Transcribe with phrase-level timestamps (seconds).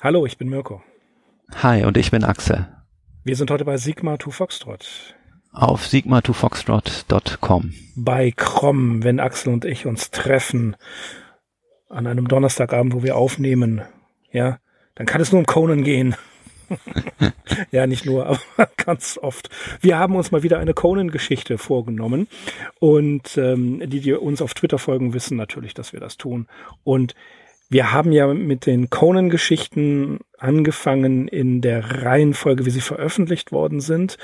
[0.00, 0.82] Hallo, ich bin Mirko.
[1.62, 2.68] Hi, und ich bin Axel.
[3.24, 5.14] Wir sind heute bei Sigma to Foxtrot.
[5.52, 7.72] Auf sigma2foxtrot.com.
[7.96, 10.76] Bei Krom, wenn Axel und ich uns treffen
[11.88, 13.82] an einem Donnerstagabend, wo wir aufnehmen,
[14.30, 14.58] ja,
[14.94, 16.14] dann kann es nur um Conan gehen.
[17.70, 18.40] ja, nicht nur, aber
[18.76, 19.50] ganz oft.
[19.80, 22.28] Wir haben uns mal wieder eine Conan-Geschichte vorgenommen
[22.78, 26.46] und ähm, die, die uns auf Twitter folgen, wissen natürlich, dass wir das tun.
[26.84, 27.14] Und
[27.68, 34.18] wir haben ja mit den Conan-Geschichten angefangen in der Reihenfolge, wie sie veröffentlicht worden sind.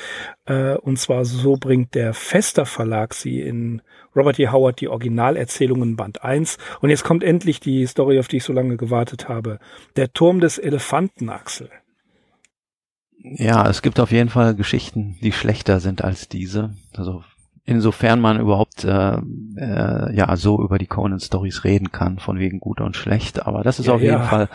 [0.44, 3.82] Äh, und zwar so bringt der Fester Verlag sie in
[4.14, 4.48] Robert E.
[4.48, 6.58] Howard die Originalerzählungen Band 1.
[6.80, 9.58] Und jetzt kommt endlich die Story, auf die ich so lange gewartet habe.
[9.96, 11.68] Der Turm des Elefanten, Axel.
[13.22, 16.74] Ja, es gibt auf jeden Fall Geschichten, die schlechter sind als diese.
[16.96, 17.22] Also
[17.64, 19.16] insofern man überhaupt äh,
[19.56, 23.46] äh, ja so über die Conan Stories reden kann, von wegen gut und schlecht.
[23.46, 24.48] Aber das ist ja, auf jeden Fall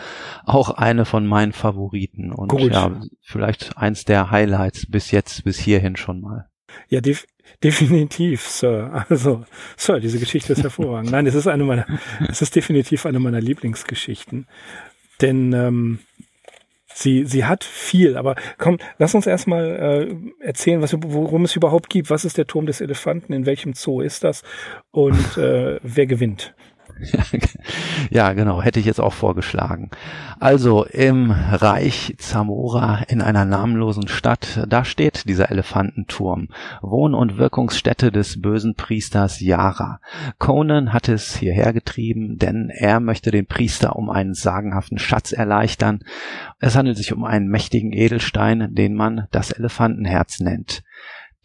[0.44, 2.72] auch eine von meinen Favoriten und gut.
[2.72, 6.48] ja vielleicht eins der Highlights bis jetzt bis hierhin schon mal.
[6.88, 7.26] Ja, def
[7.64, 9.06] definitiv, Sir.
[9.08, 9.44] Also,
[9.76, 11.10] Sir, diese Geschichte ist hervorragend.
[11.10, 11.86] Nein, es ist eine meiner,
[12.28, 14.46] es ist definitiv eine meiner Lieblingsgeschichten,
[15.22, 15.98] denn ähm,
[17.00, 20.10] Sie, sie hat viel, aber komm, lass uns erstmal
[20.40, 22.10] äh, erzählen, was, worum es überhaupt gibt.
[22.10, 23.32] Was ist der Turm des Elefanten?
[23.32, 24.42] In welchem Zoo ist das?
[24.90, 26.56] Und äh, wer gewinnt?
[28.10, 29.90] ja, genau, hätte ich jetzt auch vorgeschlagen.
[30.40, 36.48] Also im Reich Zamora in einer namenlosen Stadt, da steht dieser Elefantenturm,
[36.80, 40.00] Wohn- und Wirkungsstätte des bösen Priesters Yara.
[40.38, 46.00] Conan hat es hierher getrieben, denn er möchte den Priester um einen sagenhaften Schatz erleichtern.
[46.60, 50.82] Es handelt sich um einen mächtigen Edelstein, den man das Elefantenherz nennt.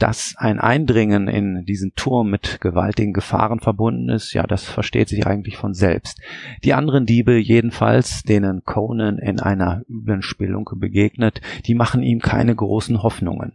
[0.03, 5.25] Dass ein Eindringen in diesen Turm mit gewaltigen Gefahren verbunden ist, ja, das versteht sich
[5.25, 6.19] eigentlich von selbst.
[6.65, 12.53] Die anderen Diebe jedenfalls, denen Conan in einer üblen Spelunke begegnet, die machen ihm keine
[12.53, 13.53] großen Hoffnungen.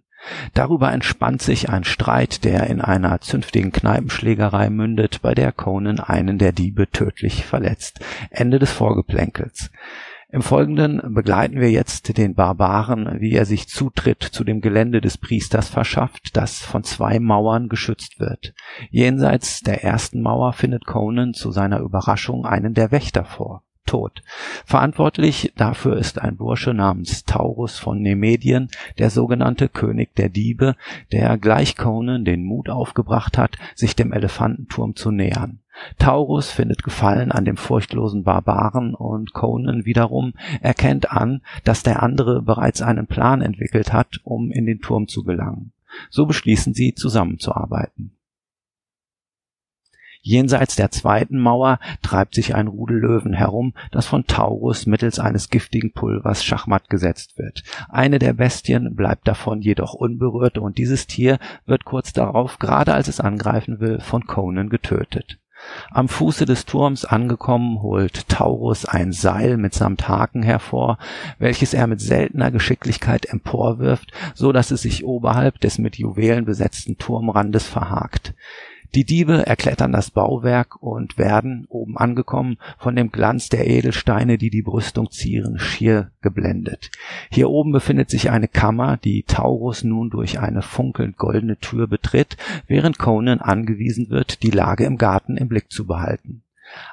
[0.55, 6.39] Darüber entspannt sich ein Streit, der in einer zünftigen Kneipenschlägerei mündet, bei der Conan einen
[6.39, 8.01] der Diebe tödlich verletzt.
[8.31, 9.71] Ende des Vorgeplänkels.
[10.31, 15.17] Im Folgenden begleiten wir jetzt den Barbaren, wie er sich Zutritt zu dem Gelände des
[15.17, 18.53] Priesters verschafft, das von zwei Mauern geschützt wird.
[18.91, 24.23] Jenseits der ersten Mauer findet Conan zu seiner Überraschung einen der Wächter vor tot.
[24.67, 28.69] Verantwortlich dafür ist ein Bursche namens Taurus von Nemedien,
[28.99, 30.77] der sogenannte König der Diebe,
[31.11, 35.61] der gleich Conan den Mut aufgebracht hat, sich dem Elefantenturm zu nähern.
[35.99, 42.43] Taurus findet Gefallen an dem furchtlosen Barbaren und Conan wiederum erkennt an, dass der andere
[42.43, 45.73] bereits einen Plan entwickelt hat, um in den Turm zu gelangen.
[46.11, 48.19] So beschließen sie zusammenzuarbeiten.
[50.21, 55.49] Jenseits der zweiten Mauer treibt sich ein Rudel Löwen herum, das von Taurus mittels eines
[55.49, 57.63] giftigen Pulvers schachmatt gesetzt wird.
[57.89, 63.09] Eine der Bestien bleibt davon jedoch unberührt und dieses Tier wird kurz darauf, gerade als
[63.09, 65.39] es angreifen will, von Conan getötet.
[65.91, 70.99] Am Fuße des Turms angekommen, holt Taurus ein Seil mitsamt Haken hervor,
[71.39, 76.99] welches er mit seltener Geschicklichkeit emporwirft, so dass es sich oberhalb des mit Juwelen besetzten
[76.99, 78.35] Turmrandes verhakt.
[78.95, 84.51] Die Diebe erklettern das Bauwerk und werden, oben angekommen, von dem Glanz der Edelsteine, die
[84.51, 86.91] die Brüstung zieren, schier geblendet.
[87.31, 92.37] Hier oben befindet sich eine Kammer, die Taurus nun durch eine funkelnd goldene Tür betritt,
[92.67, 96.43] während Conan angewiesen wird, die Lage im Garten im Blick zu behalten.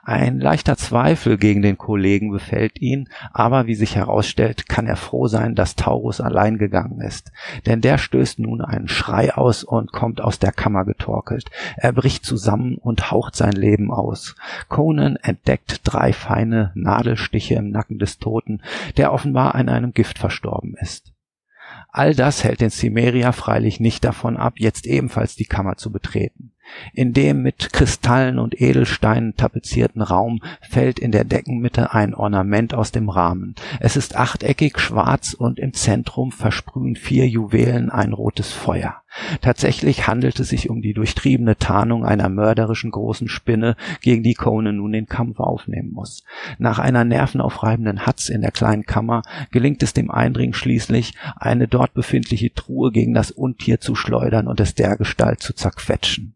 [0.03, 5.27] Ein leichter Zweifel gegen den Kollegen befällt ihn, aber wie sich herausstellt, kann er froh
[5.27, 7.31] sein, dass Taurus allein gegangen ist.
[7.65, 11.49] Denn der stößt nun einen Schrei aus und kommt aus der Kammer getorkelt.
[11.77, 14.35] Er bricht zusammen und haucht sein Leben aus.
[14.69, 18.61] Conan entdeckt drei feine Nadelstiche im Nacken des Toten,
[18.97, 21.13] der offenbar an einem Gift verstorben ist.
[21.89, 26.51] All das hält den Cimmeria freilich nicht davon ab, jetzt ebenfalls die Kammer zu betreten.
[26.93, 32.91] In dem mit Kristallen und Edelsteinen tapezierten Raum fällt in der Deckenmitte ein Ornament aus
[32.91, 33.55] dem Rahmen.
[33.79, 39.01] Es ist achteckig, schwarz und im Zentrum versprühen vier Juwelen ein rotes Feuer.
[39.41, 44.77] Tatsächlich handelt es sich um die durchtriebene Tarnung einer mörderischen großen Spinne, gegen die Conan
[44.77, 46.23] nun den Kampf aufnehmen muss.
[46.57, 49.21] Nach einer nervenaufreibenden Hatz in der kleinen Kammer
[49.51, 54.59] gelingt es dem Eindring schließlich, eine dort befindliche Truhe gegen das Untier zu schleudern und
[54.59, 56.35] es dergestalt zu zerquetschen.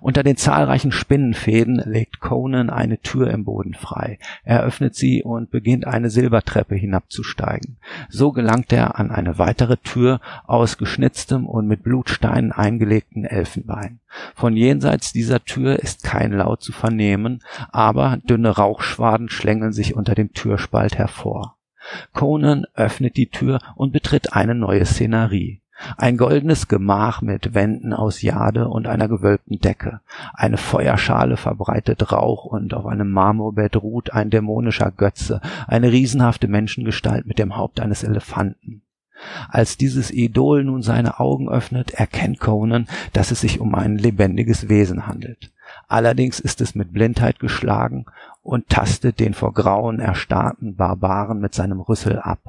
[0.00, 4.18] Unter den zahlreichen Spinnenfäden legt Conan eine Tür im Boden frei.
[4.44, 7.78] Er öffnet sie und beginnt eine Silbertreppe hinabzusteigen.
[8.08, 14.00] So gelangt er an eine weitere Tür aus geschnitztem und mit Blutsteinen eingelegten Elfenbein.
[14.34, 20.14] Von jenseits dieser Tür ist kein Laut zu vernehmen, aber dünne Rauchschwaden schlängeln sich unter
[20.14, 21.56] dem Türspalt hervor.
[22.12, 25.62] Conan öffnet die Tür und betritt eine neue Szenerie.
[25.96, 30.00] Ein goldenes Gemach mit Wänden aus Jade und einer gewölbten Decke.
[30.34, 37.26] Eine Feuerschale verbreitet Rauch und auf einem Marmorbett ruht ein dämonischer Götze, eine riesenhafte Menschengestalt
[37.26, 38.82] mit dem Haupt eines Elefanten.
[39.48, 44.68] Als dieses Idol nun seine Augen öffnet, erkennt Conan, dass es sich um ein lebendiges
[44.68, 45.50] Wesen handelt.
[45.88, 48.06] Allerdings ist es mit Blindheit geschlagen
[48.42, 52.40] und tastet den vor Grauen erstarrten Barbaren mit seinem Rüssel ab.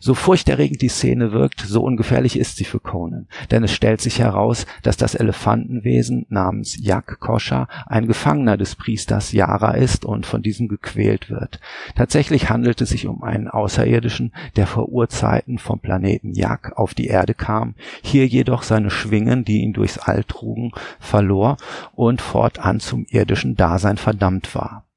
[0.00, 4.18] So furchterregend die Szene wirkt, so ungefährlich ist sie für Conan, denn es stellt sich
[4.18, 10.42] heraus, dass das Elefantenwesen namens Yak Kosha ein Gefangener des Priesters Yara ist und von
[10.42, 11.60] diesem gequält wird.
[11.94, 17.06] Tatsächlich handelt es sich um einen Außerirdischen, der vor Urzeiten vom Planeten Yak auf die
[17.06, 21.56] Erde kam, hier jedoch seine Schwingen, die ihn durchs All trugen, verlor
[21.94, 24.87] und fortan zum irdischen Dasein verdammt war.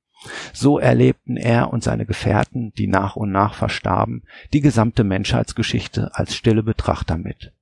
[0.54, 4.24] So erlebten er und seine Gefährten, die nach und nach verstarben,
[4.54, 7.54] die gesamte Menschheitsgeschichte als stille Betrachter mit.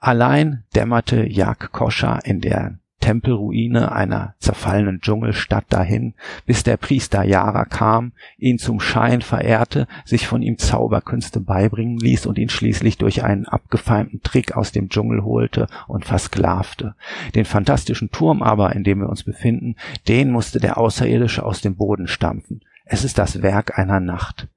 [0.00, 6.14] Allein dämmerte Jak Koscha in der Tempelruine einer zerfallenen Dschungelstadt dahin,
[6.46, 12.26] bis der Priester Yara kam, ihn zum Schein verehrte, sich von ihm Zauberkünste beibringen ließ
[12.26, 16.94] und ihn schließlich durch einen abgefeimten Trick aus dem Dschungel holte und versklavte.
[17.34, 19.76] Den fantastischen Turm aber, in dem wir uns befinden,
[20.08, 22.62] den musste der Außerirdische aus dem Boden stampfen.
[22.84, 24.48] Es ist das Werk einer Nacht.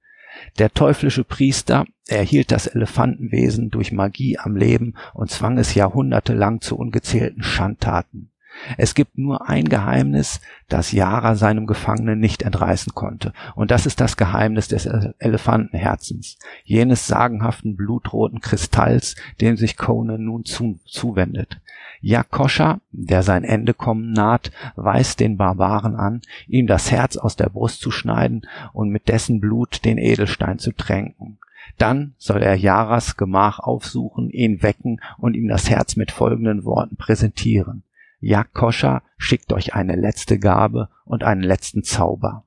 [0.60, 6.78] Der teuflische Priester erhielt das Elefantenwesen durch Magie am Leben und zwang es jahrhundertelang zu
[6.78, 8.32] ungezählten Schandtaten.
[8.78, 14.02] Es gibt nur ein Geheimnis, das Yara seinem Gefangenen nicht entreißen konnte, und das ist
[14.02, 14.86] das Geheimnis des
[15.20, 21.60] Elefantenherzens, jenes sagenhaften blutroten Kristalls, dem sich Conan nun zu, zuwendet.
[22.02, 27.50] Jakoscha, der sein Ende kommen naht, weist den Barbaren an, ihm das Herz aus der
[27.50, 31.38] Brust zu schneiden und mit dessen Blut den Edelstein zu tränken.
[31.78, 36.96] Dann soll er Yaras Gemach aufsuchen, ihn wecken und ihm das Herz mit folgenden Worten
[36.96, 37.84] präsentieren.
[38.22, 42.46] Jakoscha schickt euch eine letzte Gabe und einen letzten Zauber.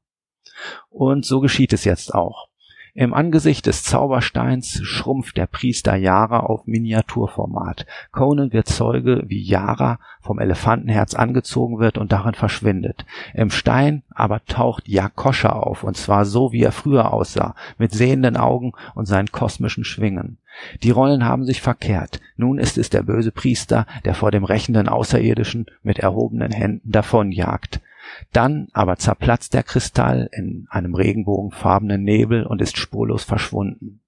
[0.88, 2.49] Und so geschieht es jetzt auch.
[2.96, 7.87] Im Angesicht des Zaubersteins schrumpft der Priester Yara auf Miniaturformat.
[8.12, 13.05] Conan wird Zeuge, wie Yara vom Elefantenherz angezogen wird und darin verschwindet.
[13.35, 18.37] Im Stein aber taucht Yakosha auf, und zwar so, wie er früher aussah, mit sehenden
[18.37, 20.38] Augen und seinen kosmischen Schwingen.
[20.85, 22.20] Die Rollen haben sich verkehrt.
[22.37, 27.81] Nun ist es der böse Priester, der vor dem rächenden Außerirdischen mit erhobenen Händen davonjagt.
[28.33, 34.01] Dann aber zerplatzt der Kristall in einem regenbogenfarbenen Nebel und ist spurlos verschwunden.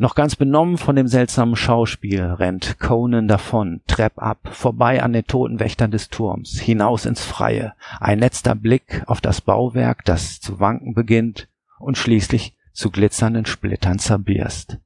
[0.00, 5.26] Noch ganz benommen von dem seltsamen Schauspiel rennt Conan davon, Trepp ab, vorbei an den
[5.26, 10.58] toten Wächtern des Turms, hinaus ins Freie, ein letzter Blick auf das Bauwerk, das zu
[10.58, 11.48] wanken beginnt
[11.78, 14.78] und schließlich zu glitzernden Splittern zerbierst.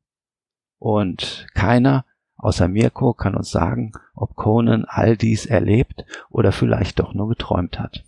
[0.80, 2.04] Und keiner
[2.44, 7.78] außer Mirko kann uns sagen, ob Conan all dies erlebt oder vielleicht doch nur geträumt
[7.78, 8.04] hat.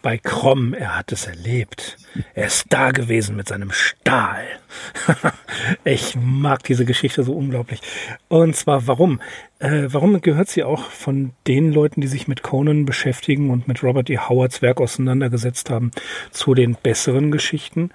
[0.00, 1.96] Bei Krom, er hat es erlebt.
[2.34, 4.44] Er ist da gewesen mit seinem Stahl.
[5.84, 7.80] ich mag diese Geschichte so unglaublich.
[8.28, 9.20] Und zwar warum?
[9.58, 13.82] Äh, warum gehört sie auch von den Leuten, die sich mit Conan beschäftigen und mit
[13.82, 14.18] Robert E.
[14.18, 15.90] Howards Werk auseinandergesetzt haben,
[16.30, 17.90] zu den besseren Geschichten?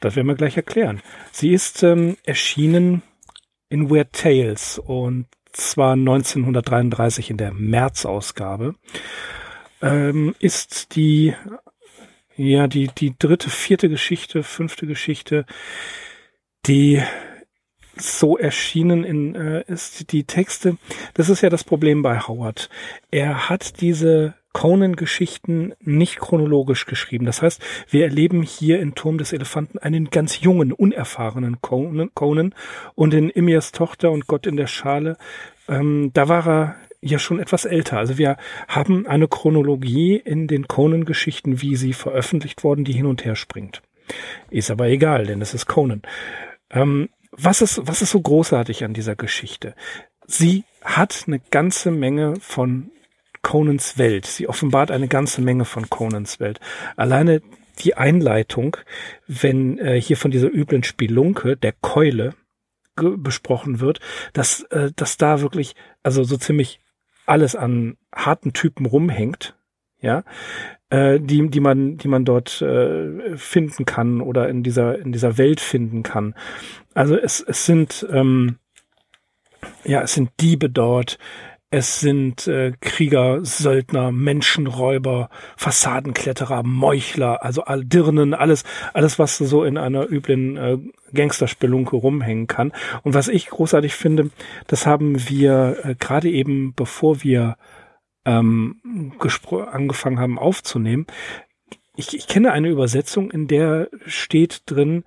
[0.00, 1.00] Das werden wir gleich erklären.
[1.30, 3.02] Sie ist ähm, erschienen
[3.68, 8.74] in Weird Tales und zwar 1933 in der März-Ausgabe,
[9.82, 11.34] ähm, ist die,
[12.36, 15.46] ja, die, die dritte, vierte Geschichte, fünfte Geschichte,
[16.66, 17.02] die
[17.96, 20.76] so erschienen in, äh, ist die Texte.
[21.14, 22.68] Das ist ja das Problem bei Howard.
[23.10, 27.26] Er hat diese Conan-Geschichten nicht chronologisch geschrieben.
[27.26, 32.54] Das heißt, wir erleben hier in Turm des Elefanten einen ganz jungen, unerfahrenen Conan, Conan
[32.94, 35.18] und in Imias Tochter und Gott in der Schale,
[35.68, 37.98] ähm, da war er ja schon etwas älter.
[37.98, 43.26] Also wir haben eine Chronologie in den Conan-Geschichten, wie sie veröffentlicht worden, die hin und
[43.26, 43.82] her springt.
[44.48, 46.00] Ist aber egal, denn es ist Conan.
[46.70, 49.74] Ähm, was ist, was ist so großartig an dieser Geschichte?
[50.26, 52.90] Sie hat eine ganze Menge von
[53.46, 54.26] Conans Welt.
[54.26, 56.58] Sie offenbart eine ganze Menge von Conans Welt.
[56.96, 57.42] Alleine
[57.78, 58.76] die Einleitung,
[59.28, 62.34] wenn äh, hier von dieser üblen Spelunke, der Keule,
[62.96, 64.00] besprochen wird,
[64.32, 66.80] dass, äh, dass da wirklich, also so ziemlich
[67.24, 69.54] alles an harten Typen rumhängt,
[70.00, 70.24] ja,
[70.90, 75.38] äh, die, die man, die man dort äh, finden kann oder in dieser, in dieser
[75.38, 76.34] Welt finden kann.
[76.94, 78.56] Also es, es sind, ähm,
[79.84, 81.18] ja, es sind Diebe dort,
[81.70, 88.62] es sind äh, Krieger, Söldner, Menschenräuber, Fassadenkletterer, Meuchler, also Dirnen, alles,
[88.94, 90.78] alles, was so in einer üblen äh,
[91.12, 92.72] Gangsterspelunke rumhängen kann.
[93.02, 94.30] Und was ich großartig finde,
[94.68, 97.56] das haben wir äh, gerade eben, bevor wir
[98.24, 98.80] ähm,
[99.72, 101.06] angefangen haben aufzunehmen.
[101.96, 105.04] Ich, ich kenne eine Übersetzung, in der steht drin,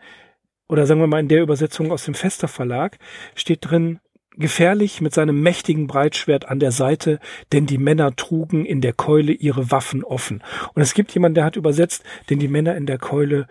[0.67, 2.97] oder sagen wir mal in der Übersetzung aus dem Fester Verlag,
[3.35, 3.99] steht drin,
[4.39, 7.19] gefährlich mit seinem mächtigen Breitschwert an der Seite,
[7.51, 10.43] denn die Männer trugen in der Keule ihre Waffen offen.
[10.73, 13.47] Und es gibt jemanden, der hat übersetzt, denn die Männer in der Keule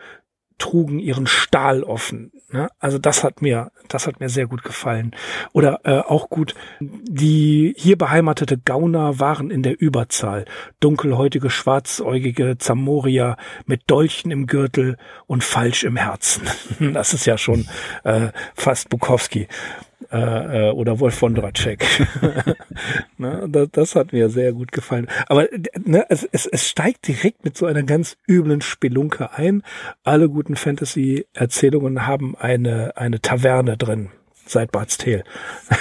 [0.58, 2.32] trugen ihren Stahl offen.
[2.50, 2.68] Ne?
[2.78, 5.14] Also das hat mir, das hat mir sehr gut gefallen.
[5.52, 10.44] Oder äh, auch gut, die hier beheimatete Gauner waren in der Überzahl.
[10.80, 16.42] Dunkelhäutige, schwarzäugige Zamorier mit Dolchen im Gürtel und falsch im Herzen.
[16.98, 17.68] Das ist ja schon
[18.02, 19.46] äh, fast Bukowski
[20.10, 21.84] äh, äh, oder Wolf von Dracek.
[23.18, 25.08] ne, das, das, hat mir sehr gut gefallen.
[25.26, 25.48] Aber
[25.84, 29.62] ne, es, es, es steigt direkt mit so einer ganz üblen Spelunke ein.
[30.04, 34.10] Alle guten Fantasy-Erzählungen haben eine, eine Taverne drin
[34.46, 35.24] seit Bart's Tale.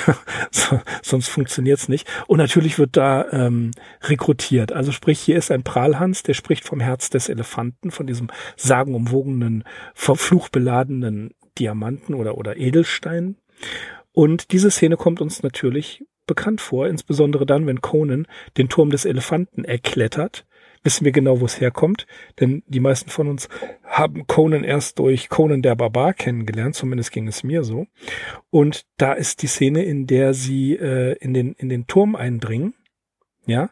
[0.52, 2.08] so, sonst funktioniert's nicht.
[2.28, 3.72] Und natürlich wird da ähm,
[4.04, 4.72] rekrutiert.
[4.74, 9.64] Also sprich, hier ist ein Prahlhans, der spricht vom Herz des Elefanten, von diesem sagenumwogenen,
[9.94, 13.38] verfluchbeladenen Diamanten oder, oder Edelstein.
[14.18, 18.26] Und diese Szene kommt uns natürlich bekannt vor, insbesondere dann, wenn Conan
[18.58, 20.48] den Turm des Elefanten erklettert.
[20.82, 22.08] Wissen wir genau, wo es herkommt,
[22.40, 23.48] denn die meisten von uns
[23.84, 27.86] haben Conan erst durch Conan der Barbar kennengelernt, zumindest ging es mir so.
[28.50, 32.74] Und da ist die Szene, in der sie äh, in, den, in den Turm eindringen,
[33.46, 33.70] ja,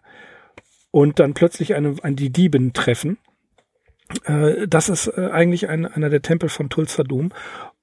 [0.92, 3.18] und dann plötzlich eine, eine die Dieben treffen.
[4.26, 7.32] Äh, das ist äh, eigentlich ein, einer der Tempel von Tulsa Doom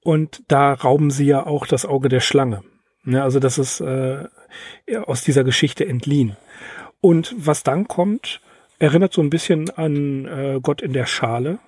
[0.03, 2.63] und da rauben sie ja auch das Auge der Schlange.
[3.05, 4.25] Ja, also das ist äh,
[5.05, 6.37] aus dieser Geschichte entliehen.
[7.01, 8.41] Und was dann kommt,
[8.79, 11.59] erinnert so ein bisschen an äh, Gott in der Schale.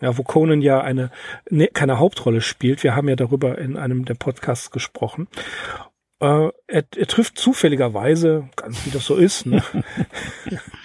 [0.00, 1.10] Ja, wo Conan ja eine
[1.48, 2.82] ne, keine Hauptrolle spielt.
[2.82, 5.28] Wir haben ja darüber in einem der Podcasts gesprochen.
[6.20, 9.62] Äh, er, er trifft zufälligerweise, ganz wie das so ist, ne,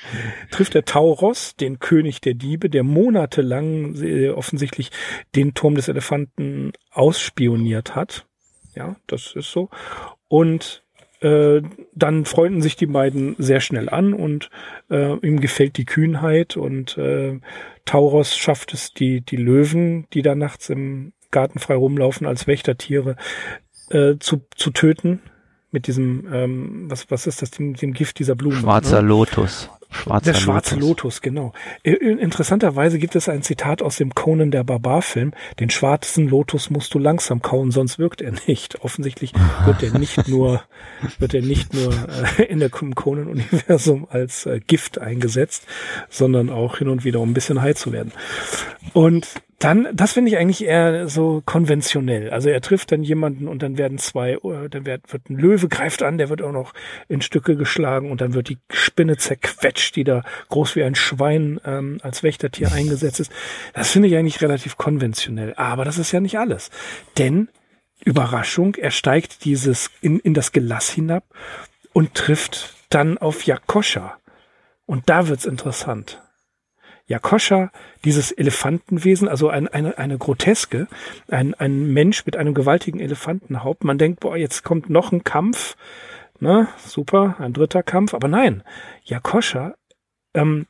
[0.52, 4.92] trifft er Tauros, den König der Diebe, der monatelang äh, offensichtlich
[5.36, 8.26] den Turm des Elefanten ausspioniert hat.
[8.76, 9.70] Ja, das ist so.
[10.28, 10.84] Und
[11.22, 11.62] äh,
[11.94, 14.50] dann freunden sich die beiden sehr schnell an und
[14.90, 17.40] äh, ihm gefällt die Kühnheit und äh,
[17.86, 23.16] Tauros schafft es, die, die Löwen, die da nachts im Garten frei rumlaufen als Wächtertiere,
[23.90, 25.22] äh, zu, zu töten
[25.72, 28.58] mit diesem, ähm, was, was ist das, dem, dem Gift dieser Blumen?
[28.58, 29.10] Schwarzer ne?
[29.10, 29.70] Lotus.
[29.92, 30.90] Schwarzer der schwarze Lotus.
[30.90, 31.54] Lotus, genau.
[31.84, 35.34] Interessanterweise gibt es ein Zitat aus dem Conan der Barbar-Film.
[35.60, 38.82] Den schwarzen Lotus musst du langsam kauen, sonst wirkt er nicht.
[38.84, 39.34] Offensichtlich
[39.66, 40.62] wird er nicht nur,
[41.18, 41.94] wird er nicht nur
[42.38, 45.66] äh, in der Conan-Universum als äh, Gift eingesetzt,
[46.10, 48.12] sondern auch hin und wieder, um ein bisschen high zu werden.
[48.94, 49.28] Und
[49.60, 52.30] dann, das finde ich eigentlich eher so konventionell.
[52.30, 55.68] Also er trifft dann jemanden und dann werden zwei, äh, dann wird, wird ein Löwe
[55.68, 56.74] greift an, der wird auch noch
[57.10, 61.60] in Stücke geschlagen und dann wird die Spinne zerquetscht, die da groß wie ein Schwein
[61.66, 63.34] ähm, als Wächtertier eingesetzt ist.
[63.74, 65.54] Das finde ich eigentlich relativ konventionell.
[65.56, 66.70] Aber das ist ja nicht alles.
[67.18, 67.50] Denn
[68.06, 71.26] Überraschung, er steigt dieses in, in das Gelass hinab
[71.92, 74.18] und trifft dann auf Jakoscha.
[74.86, 76.22] Und da wird's interessant.
[77.10, 77.72] Jakoscha,
[78.06, 80.88] dieses Elefantenwesen, also ein, eine, eine Groteske,
[81.28, 83.84] ein, ein Mensch mit einem gewaltigen Elefantenhaupt.
[83.84, 85.76] Man denkt, boah, jetzt kommt noch ein Kampf,
[86.40, 88.64] ne, super, ein dritter Kampf, aber nein,
[89.04, 89.74] Jakoscha,
[90.36, 90.68] ähm,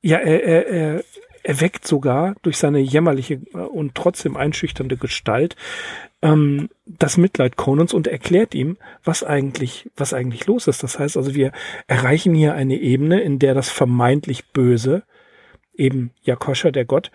[0.00, 1.04] ja, er, er, er
[1.42, 5.56] erweckt sogar durch seine jämmerliche und trotzdem einschüchternde Gestalt
[6.22, 10.84] ähm, das Mitleid Conans und erklärt ihm, was eigentlich, was eigentlich los ist.
[10.84, 11.50] Das heißt also, wir
[11.88, 15.02] erreichen hier eine Ebene, in der das vermeintlich Böse
[15.74, 17.10] eben Jakoscha, der Gott,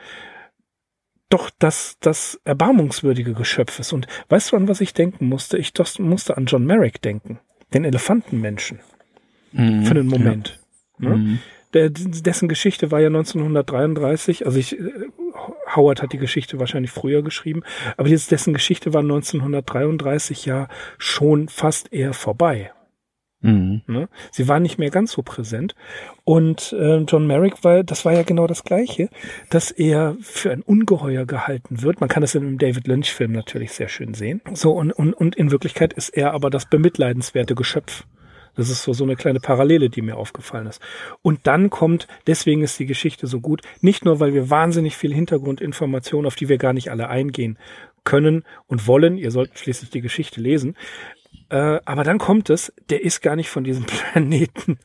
[1.29, 3.93] doch das, das erbarmungswürdige Geschöpf ist.
[3.93, 5.57] Und weißt du, an was ich denken musste?
[5.57, 7.39] Ich musste an John Merrick denken,
[7.73, 8.79] den Elefantenmenschen.
[9.51, 10.59] Mhm, für einen Moment.
[10.99, 11.09] Ja.
[11.09, 11.17] Ne?
[11.17, 11.39] Mhm.
[11.73, 14.77] Der, dessen Geschichte war ja 1933, also ich,
[15.75, 17.63] Howard hat die Geschichte wahrscheinlich früher geschrieben,
[17.97, 22.71] aber jetzt dessen Geschichte war 1933 ja schon fast eher vorbei.
[23.41, 23.81] Mhm.
[23.87, 24.09] Ne?
[24.31, 25.75] Sie war nicht mehr ganz so präsent.
[26.23, 29.09] Und äh, John Merrick war, das war ja genau das Gleiche,
[29.49, 31.99] dass er für ein Ungeheuer gehalten wird.
[31.99, 34.41] Man kann das in einem David Lynch-Film natürlich sehr schön sehen.
[34.53, 38.05] So, und, und, und in Wirklichkeit ist er aber das bemitleidenswerte Geschöpf.
[38.55, 40.81] Das ist so, so eine kleine Parallele, die mir aufgefallen ist.
[41.21, 45.13] Und dann kommt, deswegen ist die Geschichte so gut, nicht nur, weil wir wahnsinnig viel
[45.13, 47.59] Hintergrundinformationen, auf die wir gar nicht alle eingehen
[48.03, 50.77] können und wollen, ihr sollt schließlich die Geschichte lesen,
[51.49, 54.79] äh, aber dann kommt es, der ist gar nicht von diesem Planeten,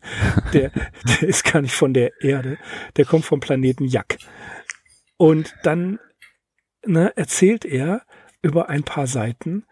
[0.52, 2.58] der, der ist gar nicht von der Erde,
[2.96, 4.18] der kommt vom Planeten Jack.
[5.16, 5.98] Und dann
[6.84, 8.02] ne, erzählt er
[8.42, 9.64] über ein paar Seiten,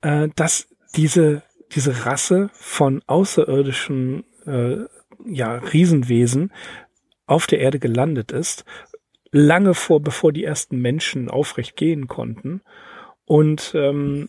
[0.00, 4.76] äh, dass diese, diese Rasse von außerirdischen äh,
[5.24, 6.52] ja, Riesenwesen
[7.26, 8.64] auf der Erde gelandet ist,
[9.30, 12.62] lange vor, bevor die ersten Menschen aufrecht gehen konnten.
[13.24, 14.28] Und ähm,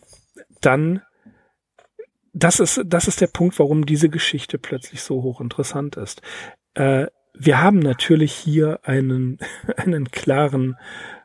[0.60, 1.02] dann
[2.34, 6.20] das ist, das ist der Punkt, warum diese Geschichte plötzlich so hochinteressant ist.
[6.74, 9.38] Äh, wir haben natürlich hier einen,
[9.76, 10.76] einen klaren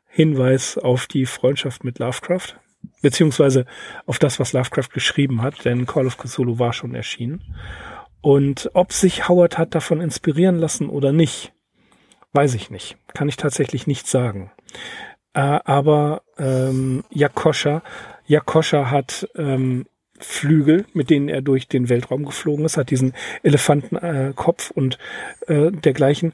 [0.08, 2.56] Hinweis auf die Freundschaft mit Lovecraft,
[3.02, 3.66] beziehungsweise
[4.06, 7.44] auf das, was Lovecraft geschrieben hat, denn Call of Cthulhu war schon erschienen.
[8.22, 11.54] Und ob sich Howard hat davon inspirieren lassen oder nicht,
[12.34, 12.98] weiß ich nicht.
[13.14, 14.52] Kann ich tatsächlich nicht sagen.
[15.34, 17.82] Äh, aber ähm, Jakoscha,
[18.26, 19.86] Jakoscha hat ähm,
[20.20, 24.98] Flügel, mit denen er durch den Weltraum geflogen ist, hat diesen Elefantenkopf äh, und
[25.48, 26.34] äh, dergleichen.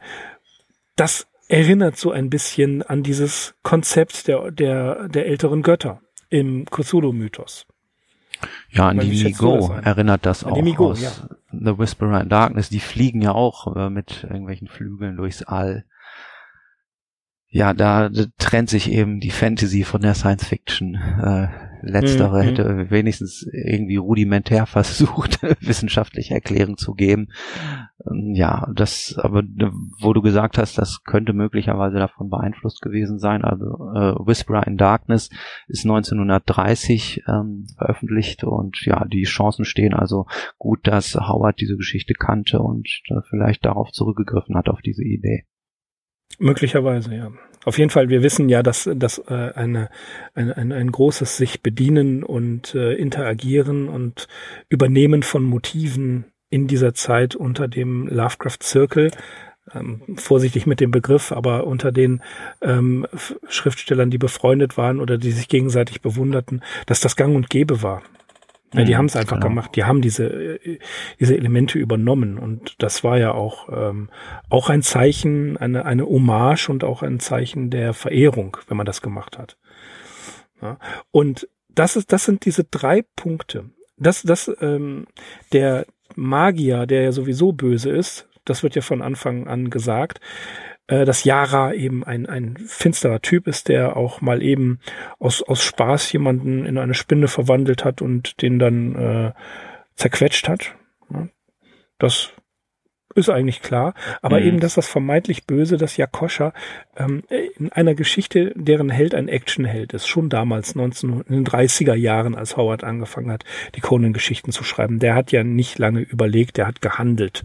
[0.95, 7.65] Das erinnert so ein bisschen an dieses Konzept der, der, der älteren Götter im Cthulhu-Mythos.
[8.69, 11.11] Ja, an die Migo erinnert das an auch Migo, aus ja.
[11.51, 12.69] The Whisperer in Darkness.
[12.69, 15.85] Die fliegen ja auch äh, mit irgendwelchen Flügeln durchs All
[17.55, 20.95] ja, da trennt sich eben die Fantasy von der Science Fiction.
[20.95, 21.47] Äh,
[21.85, 22.45] letztere mhm.
[22.45, 27.29] hätte wenigstens irgendwie rudimentär versucht, wissenschaftliche Erklärung zu geben.
[28.05, 29.43] Ähm, ja, das, aber
[29.99, 33.43] wo du gesagt hast, das könnte möglicherweise davon beeinflusst gewesen sein.
[33.43, 35.29] Also äh, Whisperer in Darkness
[35.67, 40.25] ist 1930 ähm, veröffentlicht und ja, die Chancen stehen also
[40.57, 45.45] gut, dass Howard diese Geschichte kannte und äh, vielleicht darauf zurückgegriffen hat, auf diese Idee.
[46.39, 47.31] Möglicherweise, ja.
[47.65, 49.89] Auf jeden Fall, wir wissen ja, dass, dass äh, eine,
[50.35, 54.27] ein, ein, ein großes sich bedienen und äh, interagieren und
[54.69, 59.09] übernehmen von Motiven in dieser Zeit unter dem Lovecraft Circle,
[59.73, 62.21] ähm, vorsichtig mit dem Begriff, aber unter den
[62.61, 63.07] ähm,
[63.49, 68.03] Schriftstellern, die befreundet waren oder die sich gegenseitig bewunderten, dass das gang und gäbe war.
[68.73, 69.49] Ja, die mhm, haben es einfach genau.
[69.49, 69.75] gemacht.
[69.75, 70.79] Die haben diese, äh,
[71.19, 72.37] diese Elemente übernommen.
[72.37, 74.09] Und das war ja auch, ähm,
[74.49, 79.01] auch ein Zeichen, eine, eine Hommage und auch ein Zeichen der Verehrung, wenn man das
[79.01, 79.57] gemacht hat.
[80.61, 80.77] Ja,
[81.11, 83.69] und das ist, das sind diese drei Punkte.
[83.97, 85.07] Das, das, ähm,
[85.53, 90.19] der Magier, der ja sowieso böse ist, das wird ja von Anfang an gesagt,
[90.87, 94.79] äh, dass Yara eben ein, ein finsterer Typ ist, der auch mal eben
[95.19, 99.33] aus, aus Spaß jemanden in eine Spinne verwandelt hat und den dann äh,
[99.95, 100.75] zerquetscht hat.
[101.97, 102.33] Das
[103.15, 103.93] ist eigentlich klar.
[104.21, 104.45] Aber mhm.
[104.45, 106.53] eben, dass das vermeintlich Böse, dass Jakoscha
[106.97, 107.23] ähm,
[107.57, 112.35] in einer Geschichte, deren Held ein Actionheld ist, schon damals 19, in den 30er Jahren,
[112.35, 113.45] als Howard angefangen hat,
[113.75, 114.99] die Conan-Geschichten zu schreiben.
[114.99, 117.43] Der hat ja nicht lange überlegt, der hat gehandelt.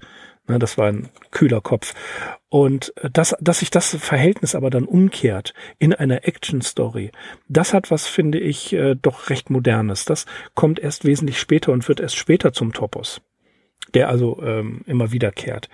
[0.50, 1.94] Ne, das war ein kühler Kopf.
[2.48, 7.12] Und äh, dass, dass sich das Verhältnis aber dann umkehrt in einer Action-Story,
[7.48, 10.04] das hat was, finde ich, äh, doch recht modernes.
[10.06, 13.22] Das kommt erst wesentlich später und wird erst später zum Topos,
[13.94, 15.68] der also ähm, immer wiederkehrt.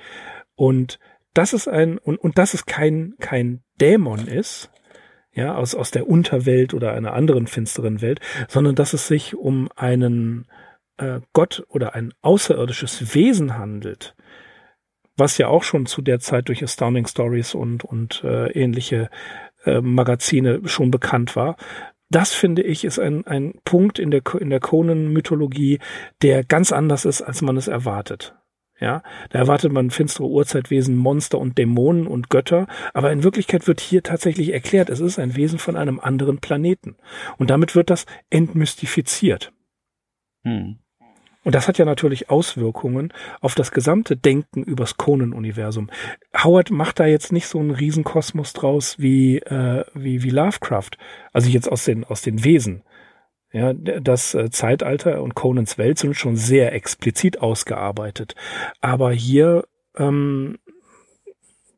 [0.56, 0.98] Und
[1.32, 4.70] das ist ein, und, und dass es kein, kein Dämon ist,
[5.32, 9.70] ja, aus, aus der Unterwelt oder einer anderen finsteren Welt, sondern dass es sich um
[9.74, 10.46] einen
[10.98, 14.14] äh, Gott oder ein außerirdisches Wesen handelt,
[15.16, 19.11] was ja auch schon zu der Zeit durch Astounding Stories und, und äh, ähnliche
[19.64, 21.57] äh, Magazine schon bekannt war.
[22.09, 25.81] Das finde ich ist ein, ein Punkt in der, in der Conan-Mythologie,
[26.22, 28.35] der ganz anders ist, als man es erwartet.
[28.79, 33.81] Ja, da erwartet man finstere Urzeitwesen, Monster und Dämonen und Götter, aber in Wirklichkeit wird
[33.81, 36.96] hier tatsächlich erklärt, es ist ein Wesen von einem anderen Planeten.
[37.38, 39.52] Und damit wird das entmystifiziert.
[40.44, 40.79] Hm.
[41.46, 45.90] Und das hat ja natürlich Auswirkungen auf das gesamte Denken übers Conan-Universum.
[46.37, 50.98] Howard macht da jetzt nicht so einen Riesenkosmos draus wie, äh, wie, wie Lovecraft.
[51.32, 52.82] Also jetzt aus den, aus den Wesen.
[53.52, 58.35] Ja, das äh, Zeitalter und Conans Welt sind schon sehr explizit ausgearbeitet.
[58.80, 60.59] Aber hier, ähm,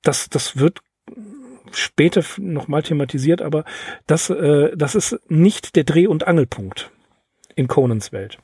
[0.01, 0.81] das, das wird
[1.73, 3.67] später nochmal thematisiert, aber
[4.07, 6.91] das, äh, das ist nicht der Dreh- und Angelpunkt
[7.55, 8.39] in Conans Welt.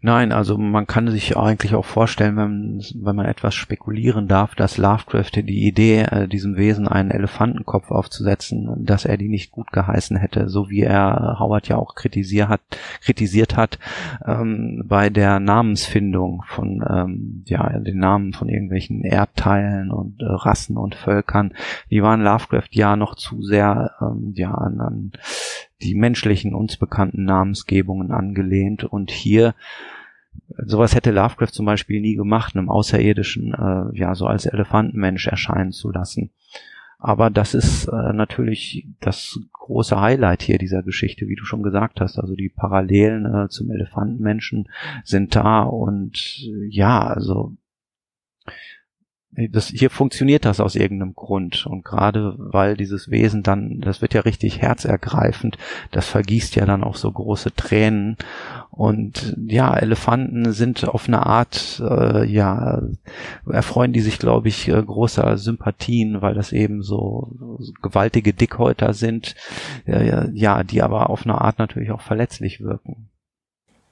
[0.00, 4.78] Nein, also man kann sich eigentlich auch vorstellen, wenn, wenn man etwas spekulieren darf, dass
[4.78, 10.16] Lovecraft die Idee, äh, diesem Wesen einen Elefantenkopf aufzusetzen, dass er die nicht gut geheißen
[10.16, 12.60] hätte, so wie er Howard ja auch kritisiert hat,
[13.00, 13.78] kritisiert hat
[14.26, 20.76] ähm, bei der Namensfindung von ähm, ja den Namen von irgendwelchen Erdteilen und äh, Rassen
[20.76, 21.54] und Völkern.
[21.90, 25.12] Die waren Lovecraft ja noch zu sehr ähm, ja an, an
[25.82, 29.54] die menschlichen uns bekannten Namensgebungen angelehnt und hier
[30.58, 35.72] sowas hätte Lovecraft zum Beispiel nie gemacht, einem Außerirdischen äh, ja so als Elefantenmensch erscheinen
[35.72, 36.30] zu lassen.
[36.98, 42.00] Aber das ist äh, natürlich das große Highlight hier dieser Geschichte, wie du schon gesagt
[42.00, 42.18] hast.
[42.18, 44.68] Also die Parallelen äh, zum Elefantenmenschen
[45.04, 47.52] sind da und äh, ja, also
[49.36, 51.66] das, hier funktioniert das aus irgendeinem Grund.
[51.66, 55.58] Und gerade weil dieses Wesen dann, das wird ja richtig herzergreifend,
[55.90, 58.16] das vergießt ja dann auch so große Tränen.
[58.70, 62.82] Und ja, Elefanten sind auf eine Art, äh, ja,
[63.50, 68.94] erfreuen die sich, glaube ich, äh, großer Sympathien, weil das eben so, so gewaltige Dickhäuter
[68.94, 69.34] sind,
[69.86, 73.08] äh, ja, die aber auf eine Art natürlich auch verletzlich wirken.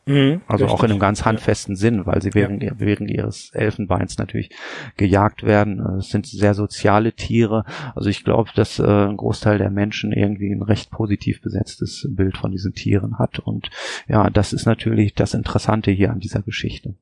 [0.07, 0.81] Mhm, also richtig.
[0.81, 1.81] auch in einem ganz handfesten ja.
[1.81, 2.73] Sinn, weil sie während, ja.
[2.77, 4.51] während ihres Elfenbeins natürlich
[4.97, 5.81] gejagt werden.
[5.99, 7.65] Es sind sehr soziale Tiere.
[7.95, 12.37] Also ich glaube, dass äh, ein Großteil der Menschen irgendwie ein recht positiv besetztes Bild
[12.37, 13.39] von diesen Tieren hat.
[13.39, 13.71] Und
[14.07, 16.95] ja, das ist natürlich das Interessante hier an dieser Geschichte.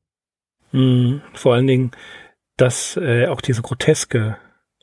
[0.71, 1.91] Mhm, vor allen Dingen,
[2.57, 4.37] dass äh, auch diese groteske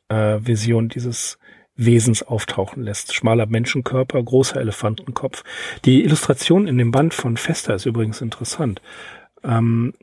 [0.10, 1.39] äh, Vision dieses
[1.80, 3.13] Wesens auftauchen lässt.
[3.13, 5.44] Schmaler Menschenkörper, großer Elefantenkopf.
[5.86, 8.82] Die Illustration in dem Band von Fester ist übrigens interessant.
[9.44, 9.94] Ähm,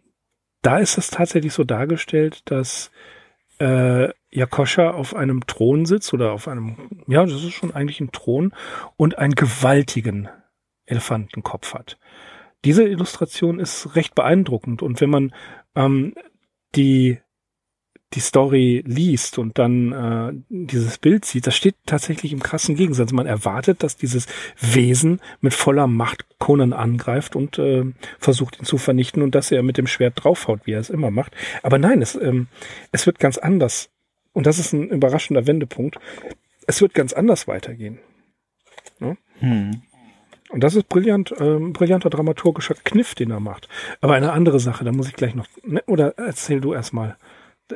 [0.63, 2.91] da ist es tatsächlich so dargestellt, dass
[3.59, 8.11] äh, Jakoscha auf einem Thron sitzt oder auf einem, ja, das ist schon eigentlich ein
[8.11, 8.53] Thron
[8.97, 10.29] und einen gewaltigen
[10.87, 11.99] Elefantenkopf hat.
[12.65, 15.35] Diese Illustration ist recht beeindruckend und wenn man
[15.75, 16.15] ähm,
[16.75, 17.19] die
[18.15, 23.13] die Story liest und dann äh, dieses Bild sieht, das steht tatsächlich im krassen Gegensatz.
[23.13, 24.27] Man erwartet, dass dieses
[24.61, 27.85] Wesen mit voller Macht Conan angreift und äh,
[28.19, 31.11] versucht ihn zu vernichten und dass er mit dem Schwert draufhaut, wie er es immer
[31.11, 31.33] macht.
[31.63, 32.47] Aber nein, es, ähm,
[32.93, 33.91] es wird ganz anders.
[34.33, 35.99] Und das ist ein überraschender Wendepunkt.
[36.67, 37.99] Es wird ganz anders weitergehen.
[39.01, 39.17] Ja?
[39.41, 39.83] Hm.
[40.51, 43.69] Und das ist brillant, äh, brillanter dramaturgischer Kniff, den er macht.
[44.01, 47.17] Aber eine andere Sache, da muss ich gleich noch, ne, oder erzähl du erstmal.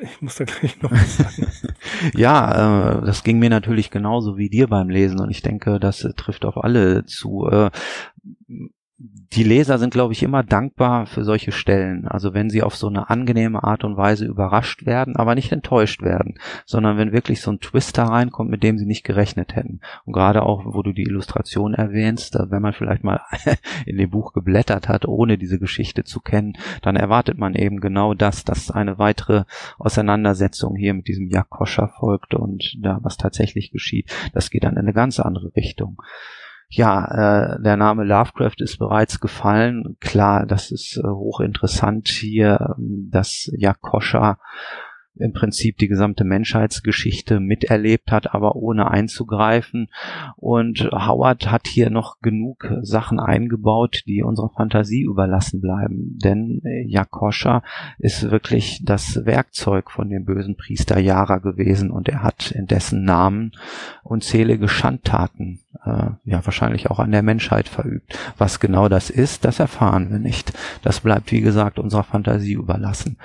[0.01, 1.47] Ich muss da gleich noch was sagen.
[2.15, 6.05] ja, äh, das ging mir natürlich genauso wie dir beim Lesen und ich denke, das
[6.05, 7.49] äh, trifft auf alle zu.
[7.51, 7.71] Äh,
[9.03, 12.07] die Leser sind, glaube ich, immer dankbar für solche Stellen.
[12.07, 16.03] Also wenn sie auf so eine angenehme Art und Weise überrascht werden, aber nicht enttäuscht
[16.03, 19.81] werden, sondern wenn wirklich so ein Twist da reinkommt, mit dem sie nicht gerechnet hätten.
[20.05, 23.23] Und gerade auch, wo du die Illustration erwähnst, wenn man vielleicht mal
[23.87, 28.13] in dem Buch geblättert hat, ohne diese Geschichte zu kennen, dann erwartet man eben genau
[28.13, 29.45] das, dass eine weitere
[29.79, 34.13] Auseinandersetzung hier mit diesem Jakoscha folgt und da was tatsächlich geschieht.
[34.35, 36.03] Das geht dann in eine ganz andere Richtung
[36.73, 39.97] ja, äh, der Name Lovecraft ist bereits gefallen.
[40.01, 44.39] Klar, das ist äh, hochinteressant hier, ähm, dass Jakoscha
[45.21, 49.89] im Prinzip die gesamte Menschheitsgeschichte miterlebt hat, aber ohne einzugreifen.
[50.37, 56.19] Und Howard hat hier noch genug Sachen eingebaut, die unserer Fantasie überlassen bleiben.
[56.23, 57.63] Denn äh, Jakoscha
[57.99, 63.05] ist wirklich das Werkzeug von dem bösen Priester Yara gewesen und er hat in dessen
[63.05, 63.53] Namen
[64.03, 68.19] unzählige Schandtaten, äh, ja wahrscheinlich auch an der Menschheit verübt.
[68.39, 70.53] Was genau das ist, das erfahren wir nicht.
[70.83, 73.17] Das bleibt, wie gesagt, unserer Fantasie überlassen.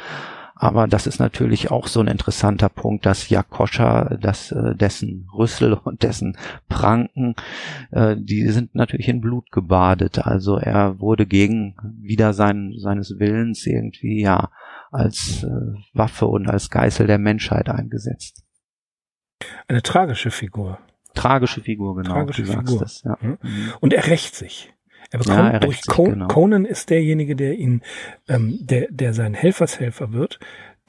[0.58, 5.74] Aber das ist natürlich auch so ein interessanter Punkt, dass Jakoscha, dass äh, dessen Rüssel
[5.84, 6.38] und dessen
[6.70, 7.36] Pranken,
[7.92, 10.26] äh, die sind natürlich in Blut gebadet.
[10.26, 14.50] Also er wurde gegen wieder sein, seines Willens irgendwie ja
[14.92, 15.50] als äh,
[15.94, 18.44] Waffe und als Geißel der Menschheit eingesetzt.
[19.68, 20.80] Eine tragische Figur.
[21.14, 22.14] Tragische Figur, genau.
[22.14, 22.80] Tragische Figur.
[22.80, 23.18] Das, ja.
[23.20, 23.38] Mhm.
[23.82, 24.74] Und er rächt sich.
[25.12, 26.28] Er bekommt ja, er durch sich, Con genau.
[26.28, 27.82] Conan ist derjenige, der ihn,
[28.28, 30.40] ähm, der, der sein Helfershelfer wird,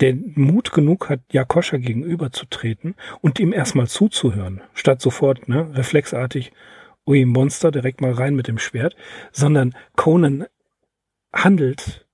[0.01, 6.53] der Mut genug hat, Jakoscha gegenüberzutreten und ihm erstmal zuzuhören, statt sofort, ne, reflexartig,
[7.07, 8.97] ui, Monster, direkt mal rein mit dem Schwert,
[9.33, 10.47] sondern Conan
[11.33, 12.07] handelt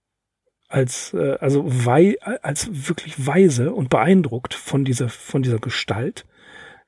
[0.68, 6.26] als, äh, also wei, als wirklich weise und beeindruckt von dieser, von dieser Gestalt,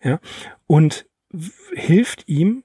[0.03, 0.20] ja,
[0.66, 1.07] und
[1.72, 2.64] hilft ihm,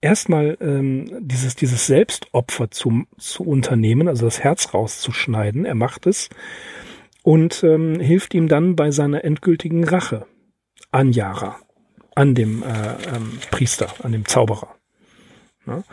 [0.00, 5.64] erstmal ähm, dieses, dieses Selbstopfer zu, zu unternehmen, also das Herz rauszuschneiden.
[5.64, 6.28] Er macht es
[7.22, 10.26] und ähm, hilft ihm dann bei seiner endgültigen Rache
[10.90, 11.56] an Yara,
[12.14, 12.66] an dem äh,
[13.14, 14.74] ähm, Priester, an dem Zauberer.
[15.66, 15.84] Ja?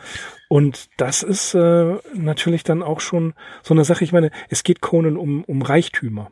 [0.49, 4.03] Und das ist äh, natürlich dann auch schon so eine Sache.
[4.03, 6.31] Ich meine, es geht Conan um, um Reichtümer.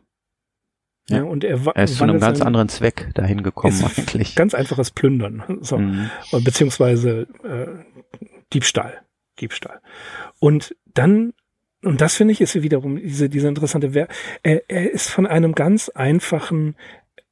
[1.08, 4.36] Ja, und er, er ist zu einem ganz anderen Zweck dahin gekommen eigentlich.
[4.36, 6.10] Ganz einfaches Plündern, so mhm.
[6.44, 7.68] beziehungsweise äh,
[8.54, 9.02] Diebstahl,
[9.39, 9.82] Diebstahl.
[10.39, 11.34] Und dann
[11.84, 13.94] und das finde ich ist wiederum diese diese interessante.
[13.94, 14.08] Wer
[14.41, 16.76] er, er ist von einem ganz einfachen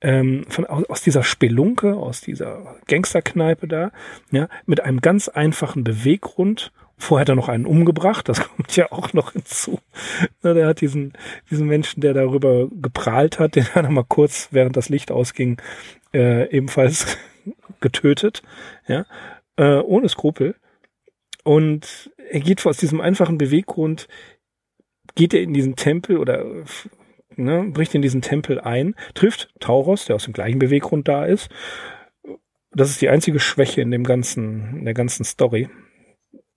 [0.02, 3.92] ähm, von aus, aus dieser Spelunke, aus dieser Gangsterkneipe da,
[4.32, 8.92] ja, mit einem ganz einfachen Beweggrund Vorher hat er noch einen umgebracht, das kommt ja
[8.92, 9.80] auch noch hinzu.
[10.44, 11.14] Der hat diesen,
[11.50, 15.62] diesen Menschen, der darüber geprahlt hat, den hat er mal kurz, während das Licht ausging,
[16.14, 17.18] äh, ebenfalls
[17.80, 18.42] getötet,
[18.88, 19.06] ja,
[19.58, 20.56] äh, ohne Skrupel.
[21.44, 24.08] Und er geht aus diesem einfachen Beweggrund,
[25.16, 26.46] geht er in diesen Tempel oder
[27.36, 31.50] ne, bricht in diesen Tempel ein, trifft Tauros, der aus dem gleichen Beweggrund da ist.
[32.72, 35.70] Das ist die einzige Schwäche in dem ganzen, in der ganzen Story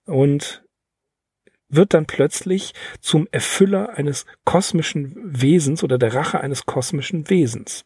[0.07, 0.63] und
[1.69, 7.85] wird dann plötzlich zum Erfüller eines kosmischen Wesens oder der Rache eines kosmischen Wesens.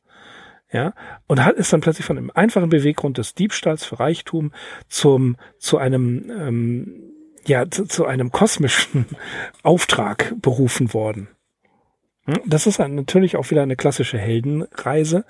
[0.72, 0.94] Ja,
[1.28, 4.54] und hat ist dann plötzlich von einem einfachen Beweggrund des Diebstahls für Reichtum
[4.88, 7.12] zum zu einem ähm,
[7.46, 9.06] ja zu, zu einem kosmischen
[9.64, 11.28] Auftrag berufen worden.
[12.46, 15.26] Das ist natürlich auch wieder eine klassische Heldenreise,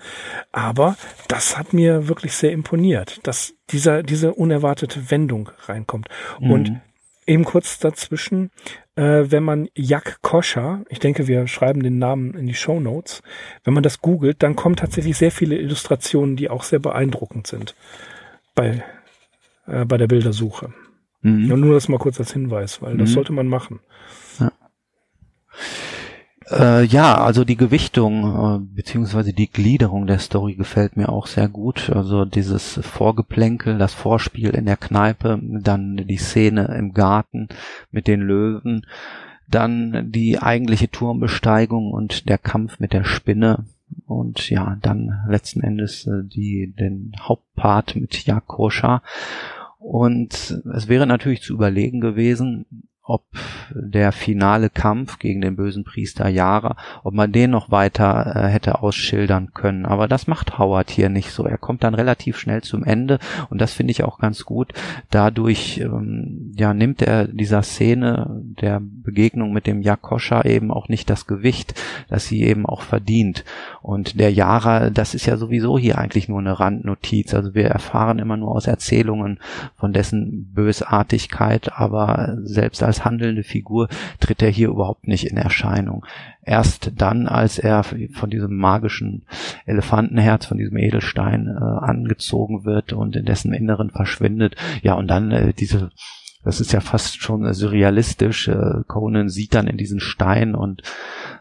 [0.51, 0.97] aber
[1.29, 6.09] das hat mir wirklich sehr imponiert, dass dieser, diese unerwartete Wendung reinkommt.
[6.39, 6.51] Mhm.
[6.51, 6.81] Und
[7.25, 8.51] eben kurz dazwischen,
[8.95, 13.21] äh, wenn man Jak Koscher, ich denke, wir schreiben den Namen in die Show Notes,
[13.63, 17.75] wenn man das googelt, dann kommen tatsächlich sehr viele Illustrationen, die auch sehr beeindruckend sind
[18.53, 18.83] bei,
[19.65, 20.73] äh, bei der Bildersuche.
[21.21, 21.51] Mhm.
[21.51, 23.13] Und nur das mal kurz als Hinweis, weil das mhm.
[23.13, 23.79] sollte man machen.
[24.39, 24.51] Ja.
[26.51, 31.47] Äh, ja, also die Gewichtung äh, beziehungsweise die Gliederung der Story gefällt mir auch sehr
[31.47, 31.89] gut.
[31.89, 37.47] Also dieses Vorgeplänkel, das Vorspiel in der Kneipe, dann die Szene im Garten
[37.91, 38.85] mit den Löwen,
[39.47, 43.65] dann die eigentliche Turmbesteigung und der Kampf mit der Spinne
[44.05, 49.01] und ja, dann letzten Endes äh, die den Hauptpart mit Jakosha.
[49.79, 52.65] Und es wäre natürlich zu überlegen gewesen,
[53.03, 53.23] ob
[53.73, 58.81] der finale Kampf gegen den bösen Priester Yara, ob man den noch weiter äh, hätte
[58.81, 59.85] ausschildern können.
[59.85, 61.45] Aber das macht Howard hier nicht so.
[61.45, 64.73] Er kommt dann relativ schnell zum Ende und das finde ich auch ganz gut.
[65.09, 71.09] Dadurch ähm, ja nimmt er dieser Szene der Begegnung mit dem Yakosha eben auch nicht
[71.09, 71.73] das Gewicht,
[72.07, 73.45] das sie eben auch verdient.
[73.81, 77.33] Und der Yara, das ist ja sowieso hier eigentlich nur eine Randnotiz.
[77.33, 79.39] Also wir erfahren immer nur aus Erzählungen
[79.75, 83.87] von dessen Bösartigkeit, aber selbst als handelnde Figur
[84.19, 86.05] tritt er hier überhaupt nicht in Erscheinung.
[86.43, 89.25] Erst dann, als er von diesem magischen
[89.65, 95.31] Elefantenherz, von diesem Edelstein äh, angezogen wird und in dessen Inneren verschwindet, ja, und dann
[95.31, 95.91] äh, diese
[96.43, 98.47] das ist ja fast schon surrealistisch.
[98.47, 100.81] Äh, Conan sieht dann in diesen Stein und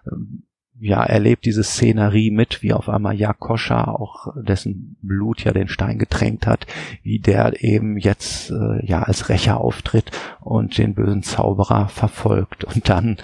[0.07, 0.43] ähm,
[0.81, 5.99] ja, erlebt diese Szenerie mit, wie auf einmal Jakoscha, auch dessen Blut ja den Stein
[5.99, 6.67] getränkt hat,
[7.03, 12.65] wie der eben jetzt äh, ja als Rächer auftritt und den bösen Zauberer verfolgt.
[12.65, 13.19] Und dann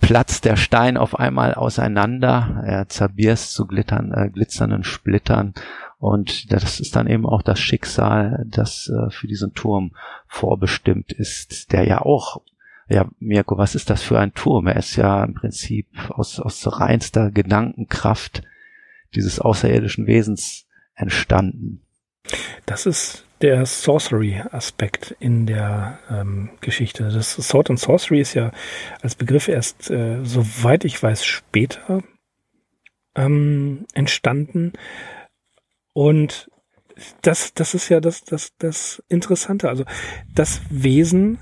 [0.00, 5.54] platzt der Stein auf einmal auseinander, er zerbierst zu glittern, äh, glitzernden Splittern
[5.98, 9.92] und das ist dann eben auch das Schicksal, das äh, für diesen Turm
[10.26, 12.40] vorbestimmt ist, der ja auch
[12.88, 14.66] ja, Mirko, was ist das für ein Turm?
[14.66, 18.42] Er ist ja im Prinzip aus, aus reinster Gedankenkraft
[19.14, 21.82] dieses außerirdischen Wesens entstanden.
[22.66, 27.04] Das ist der Sorcery-Aspekt in der ähm, Geschichte.
[27.04, 28.52] Das Sword and Sorcery ist ja
[29.00, 32.02] als Begriff erst, äh, soweit ich weiß, später
[33.14, 34.72] ähm, entstanden.
[35.92, 36.50] Und
[37.22, 39.68] das, das ist ja das, das, das Interessante.
[39.68, 39.84] Also
[40.34, 41.38] das Wesen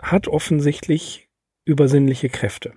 [0.00, 1.28] hat offensichtlich
[1.64, 2.72] übersinnliche Kräfte.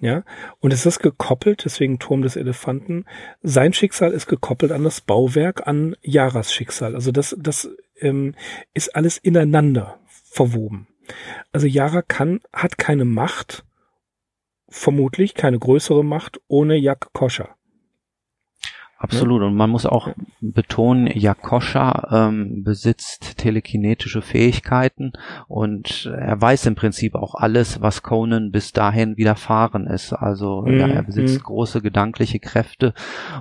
[0.00, 0.24] Ja,
[0.58, 3.04] und es ist gekoppelt, deswegen Turm des Elefanten.
[3.40, 6.96] Sein Schicksal ist gekoppelt an das Bauwerk, an Yaras Schicksal.
[6.96, 8.34] Also das, das ähm,
[8.74, 10.88] ist alles ineinander verwoben.
[11.52, 13.64] Also Yara kann, hat keine Macht,
[14.68, 17.54] vermutlich keine größere Macht ohne Yak Koscher.
[19.02, 19.42] Absolut.
[19.42, 20.10] Und man muss auch
[20.40, 25.12] betonen, Jakoscha ähm, besitzt telekinetische Fähigkeiten
[25.48, 30.12] und er weiß im Prinzip auch alles, was Conan bis dahin widerfahren ist.
[30.12, 30.78] Also mhm.
[30.78, 31.42] ja, er besitzt mhm.
[31.42, 32.94] große gedankliche Kräfte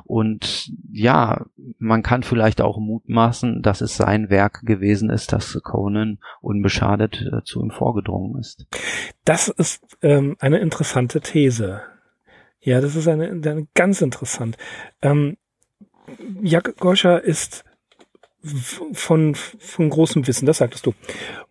[0.03, 1.45] und ja,
[1.77, 7.43] man kann vielleicht auch mutmaßen, dass es sein Werk gewesen ist, dass Conan unbeschadet äh,
[7.43, 8.65] zu ihm vorgedrungen ist.
[9.25, 11.81] Das ist ähm, eine interessante These.
[12.61, 14.57] Ja, das ist eine, eine ganz interessant.
[15.03, 15.37] Ähm,
[16.41, 17.63] Jak Goscha ist
[18.93, 20.93] von, von großem Wissen, das sagtest du.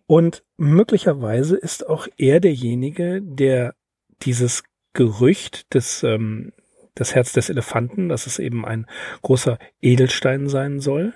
[0.07, 3.75] Und möglicherweise ist auch er derjenige, der
[4.23, 6.51] dieses Gerücht des, ähm,
[6.95, 8.87] das Herz des Elefanten, dass es eben ein
[9.21, 11.13] großer Edelstein sein soll,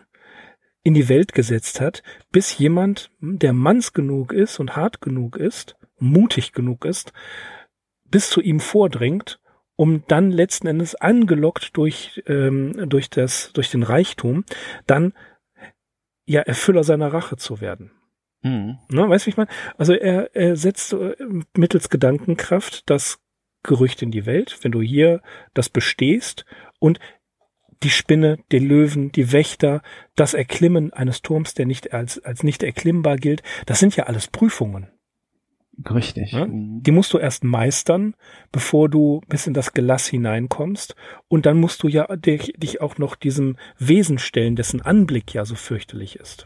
[0.83, 5.75] in die Welt gesetzt hat, bis jemand, der manns genug ist und hart genug ist,
[5.97, 7.11] mutig genug ist,
[8.05, 9.39] bis zu ihm vordringt,
[9.75, 14.45] um dann letzten Endes angelockt durch, ähm, durch, das, durch den Reichtum,
[14.87, 15.13] dann
[16.25, 17.91] ja Erfüller seiner Rache zu werden.
[18.41, 18.77] Mhm.
[18.89, 19.49] Ne, weißt du, wie ich meine?
[19.77, 21.15] Also er, er setzt äh,
[21.57, 23.19] mittels Gedankenkraft das
[23.63, 25.21] Gerücht in die Welt, wenn du hier
[25.53, 26.45] das bestehst
[26.79, 26.99] und
[27.83, 29.81] die Spinne, den Löwen, die Wächter,
[30.15, 34.27] das Erklimmen eines Turms, der nicht als, als nicht erklimmbar gilt, das sind ja alles
[34.27, 34.89] Prüfungen.
[35.89, 36.31] Richtig.
[36.31, 36.45] Ja?
[36.45, 36.81] Mhm.
[36.83, 38.15] Die musst du erst meistern,
[38.51, 40.95] bevor du bis in das Gelass hineinkommst.
[41.27, 45.45] Und dann musst du ja dich, dich auch noch diesem Wesen stellen, dessen Anblick ja
[45.45, 46.45] so fürchterlich ist.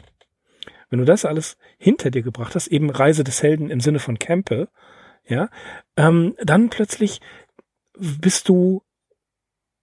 [0.89, 4.17] Wenn du das alles hinter dir gebracht hast, eben Reise des Helden im Sinne von
[4.17, 4.67] Campbell,
[5.27, 5.49] ja,
[5.95, 7.21] ähm, dann plötzlich
[7.95, 8.81] bist du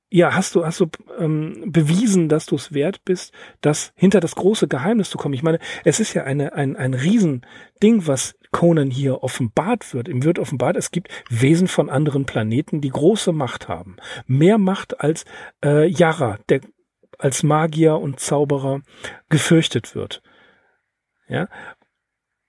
[0.08, 0.86] ja, hast du, hast du
[1.18, 5.34] ähm, bewiesen, dass du es wert bist, das hinter das große Geheimnis zu kommen.
[5.34, 10.08] Ich meine, es ist ja eine, ein, ein Riesending, was Conan hier offenbart wird.
[10.08, 13.96] Ihm wird offenbart, es gibt Wesen von anderen Planeten, die große Macht haben.
[14.26, 15.26] Mehr Macht als
[15.62, 16.62] äh, Yara, der
[17.18, 18.80] als Magier und Zauberer
[19.28, 20.22] gefürchtet wird.
[21.28, 21.50] Ja.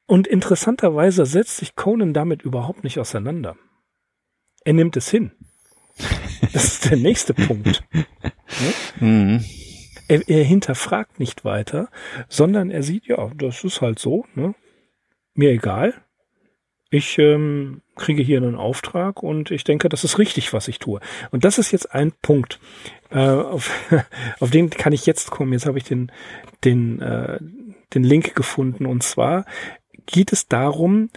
[0.05, 3.57] Und interessanterweise setzt sich Conan damit überhaupt nicht auseinander.
[4.63, 5.31] Er nimmt es hin.
[6.53, 7.83] Das ist der nächste Punkt.
[7.91, 8.03] Ne?
[9.01, 9.45] Mhm.
[10.07, 11.89] Er, er, hinterfragt nicht weiter,
[12.29, 14.55] sondern er sieht, ja, das ist halt so, ne?
[15.37, 15.93] Mir egal.
[16.89, 21.01] Ich ähm, kriege hier einen Auftrag und ich denke, das ist richtig, was ich tue.
[21.31, 22.59] Und das ist jetzt ein Punkt,
[23.09, 23.71] äh, auf,
[24.39, 25.51] auf den kann ich jetzt kommen.
[25.51, 26.11] Jetzt habe ich den,
[26.63, 27.39] den, äh,
[27.93, 28.85] den Link gefunden.
[28.85, 29.45] Und zwar
[30.05, 31.09] geht es darum,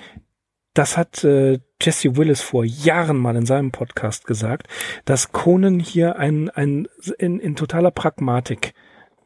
[0.74, 4.68] das hat äh, Jesse Willis vor Jahren mal in seinem Podcast gesagt,
[5.04, 8.74] dass Conan hier ein, ein in, in totaler Pragmatik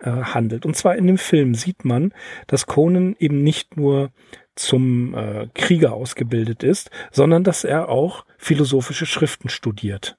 [0.01, 0.65] äh, handelt.
[0.67, 2.13] Und zwar in dem Film sieht man,
[2.47, 4.11] dass Conan eben nicht nur
[4.57, 10.17] zum äh, Krieger ausgebildet ist, sondern dass er auch philosophische Schriften studiert.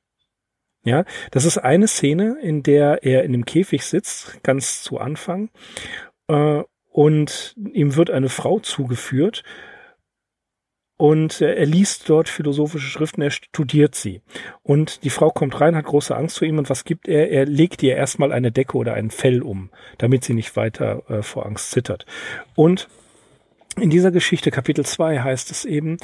[0.83, 5.49] Ja, das ist eine Szene, in der er in dem Käfig sitzt, ganz zu Anfang,
[6.27, 9.43] äh, und ihm wird eine Frau zugeführt,
[10.97, 14.21] und äh, er liest dort philosophische Schriften, er studiert sie.
[14.63, 17.29] Und die Frau kommt rein, hat große Angst vor ihm und was gibt er?
[17.31, 21.21] Er legt ihr erstmal eine Decke oder ein Fell um, damit sie nicht weiter äh,
[21.21, 22.05] vor Angst zittert.
[22.55, 22.87] Und
[23.79, 25.97] in dieser Geschichte, Kapitel 2, heißt es eben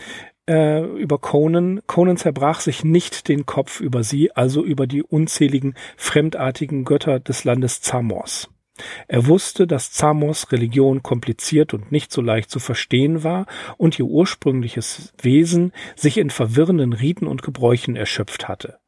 [0.47, 5.75] äh, über Conan, Conan zerbrach sich nicht den Kopf über sie, also über die unzähligen
[5.97, 8.49] fremdartigen Götter des Landes Zamos.
[9.07, 13.45] Er wusste, dass Zamos Religion kompliziert und nicht so leicht zu verstehen war
[13.77, 18.80] und ihr ursprüngliches Wesen sich in verwirrenden Riten und Gebräuchen erschöpft hatte.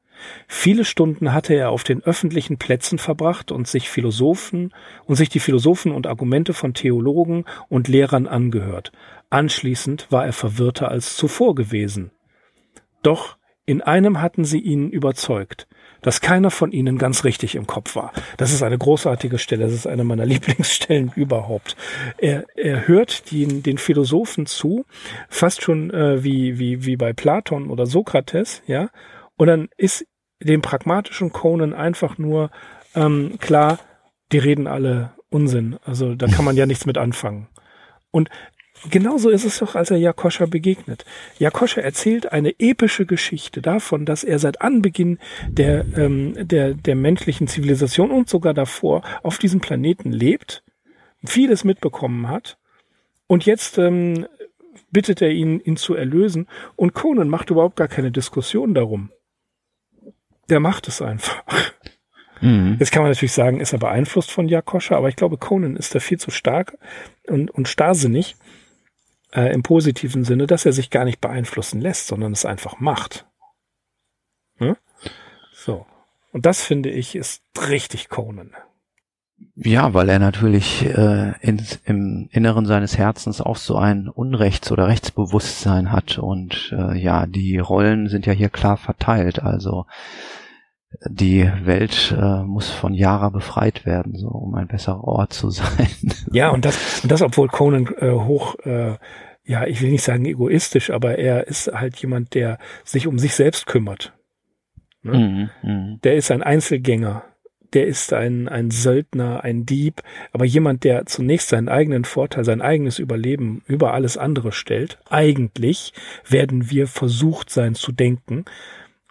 [0.47, 4.73] Viele Stunden hatte er auf den öffentlichen Plätzen verbracht und sich Philosophen
[5.05, 8.91] und sich die Philosophen und Argumente von Theologen und Lehrern angehört.
[9.29, 12.11] Anschließend war er verwirrter als zuvor gewesen.
[13.01, 15.67] Doch in einem hatten sie ihn überzeugt
[16.03, 18.11] dass keiner von ihnen ganz richtig im Kopf war.
[18.37, 21.75] Das ist eine großartige Stelle, das ist eine meiner Lieblingsstellen überhaupt.
[22.17, 24.85] Er, er hört den, den Philosophen zu,
[25.29, 28.89] fast schon äh, wie, wie, wie bei Platon oder Sokrates, ja,
[29.35, 30.05] und dann ist
[30.43, 32.51] dem pragmatischen Conan einfach nur
[32.95, 33.79] ähm, klar,
[34.31, 35.77] die reden alle Unsinn.
[35.83, 37.47] Also da kann man ja nichts mit anfangen.
[38.11, 38.29] Und
[38.89, 41.05] genauso ist es doch, als er Jakoscha begegnet.
[41.39, 47.47] Jakoscha erzählt eine epische Geschichte davon, dass er seit Anbeginn der, ähm, der, der menschlichen
[47.47, 50.63] Zivilisation und sogar davor auf diesem Planeten lebt,
[51.25, 52.57] vieles mitbekommen hat
[53.27, 54.27] und jetzt ähm,
[54.91, 59.11] bittet er ihn, ihn zu erlösen und Conan macht überhaupt gar keine Diskussion darum.
[60.49, 61.43] Der macht es einfach.
[62.41, 62.77] Mhm.
[62.79, 65.95] Jetzt kann man natürlich sagen, ist er beeinflusst von Jakoscha, aber ich glaube, Conan ist
[65.95, 66.77] da viel zu stark
[67.27, 68.35] und, und starrsinnig,
[69.33, 73.25] äh, im positiven Sinne, dass er sich gar nicht beeinflussen lässt, sondern es einfach macht.
[74.57, 74.75] Hm?
[75.53, 75.85] So.
[76.31, 78.51] Und das finde ich ist richtig Conan.
[79.55, 84.87] Ja, weil er natürlich äh, in, im Inneren seines Herzens auch so ein Unrechts- oder
[84.87, 89.41] Rechtsbewusstsein hat und äh, ja, die Rollen sind ja hier klar verteilt.
[89.41, 89.85] Also
[91.09, 95.87] die Welt äh, muss von Yara befreit werden, so um ein besserer Ort zu sein.
[96.31, 98.97] Ja, und das, und das, obwohl Conan äh, hoch, äh,
[99.43, 103.35] ja, ich will nicht sagen egoistisch, aber er ist halt jemand, der sich um sich
[103.35, 104.13] selbst kümmert.
[105.03, 105.49] Ne?
[105.63, 105.97] Mhm, mh.
[106.03, 107.23] Der ist ein Einzelgänger.
[107.73, 110.01] Der ist ein, ein Söldner, ein Dieb,
[110.31, 114.99] aber jemand, der zunächst seinen eigenen Vorteil, sein eigenes Überleben über alles andere stellt.
[115.09, 115.93] Eigentlich
[116.27, 118.45] werden wir versucht sein zu denken.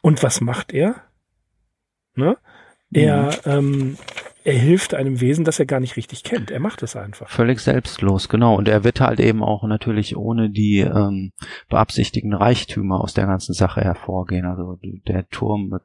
[0.00, 0.96] Und was macht er?
[2.14, 2.36] Ne?
[2.92, 3.50] Er, mhm.
[3.50, 3.98] ähm,
[4.44, 6.50] er hilft einem Wesen, das er gar nicht richtig kennt.
[6.50, 7.30] Er macht es einfach.
[7.30, 8.56] Völlig selbstlos, genau.
[8.56, 11.32] Und er wird halt eben auch natürlich ohne die ähm,
[11.68, 14.44] beabsichtigten Reichtümer aus der ganzen Sache hervorgehen.
[14.44, 15.78] Also der Turm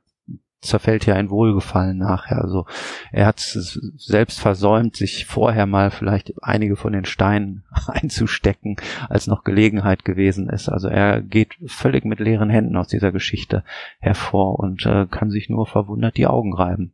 [0.62, 2.42] zerfällt ja ein Wohlgefallen nachher.
[2.42, 2.66] Also
[3.12, 8.78] er hat es selbst versäumt, sich vorher mal vielleicht einige von den Steinen einzustecken,
[9.10, 10.70] als noch Gelegenheit gewesen ist.
[10.70, 13.64] Also er geht völlig mit leeren Händen aus dieser Geschichte
[14.00, 16.94] hervor und äh, kann sich nur verwundert die Augen reiben.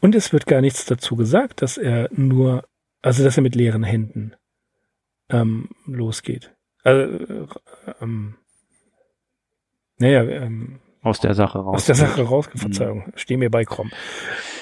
[0.00, 2.64] Und es wird gar nichts dazu gesagt, dass er nur,
[3.02, 4.34] also dass er mit leeren Händen
[5.28, 6.54] ähm, losgeht.
[6.82, 7.46] Also, äh,
[8.00, 8.36] ähm,
[9.98, 11.76] naja, ähm, aus der Sache raus.
[11.76, 13.12] Aus der Sache raus, Verzeihung, mhm.
[13.14, 13.90] steh mir bei Krom.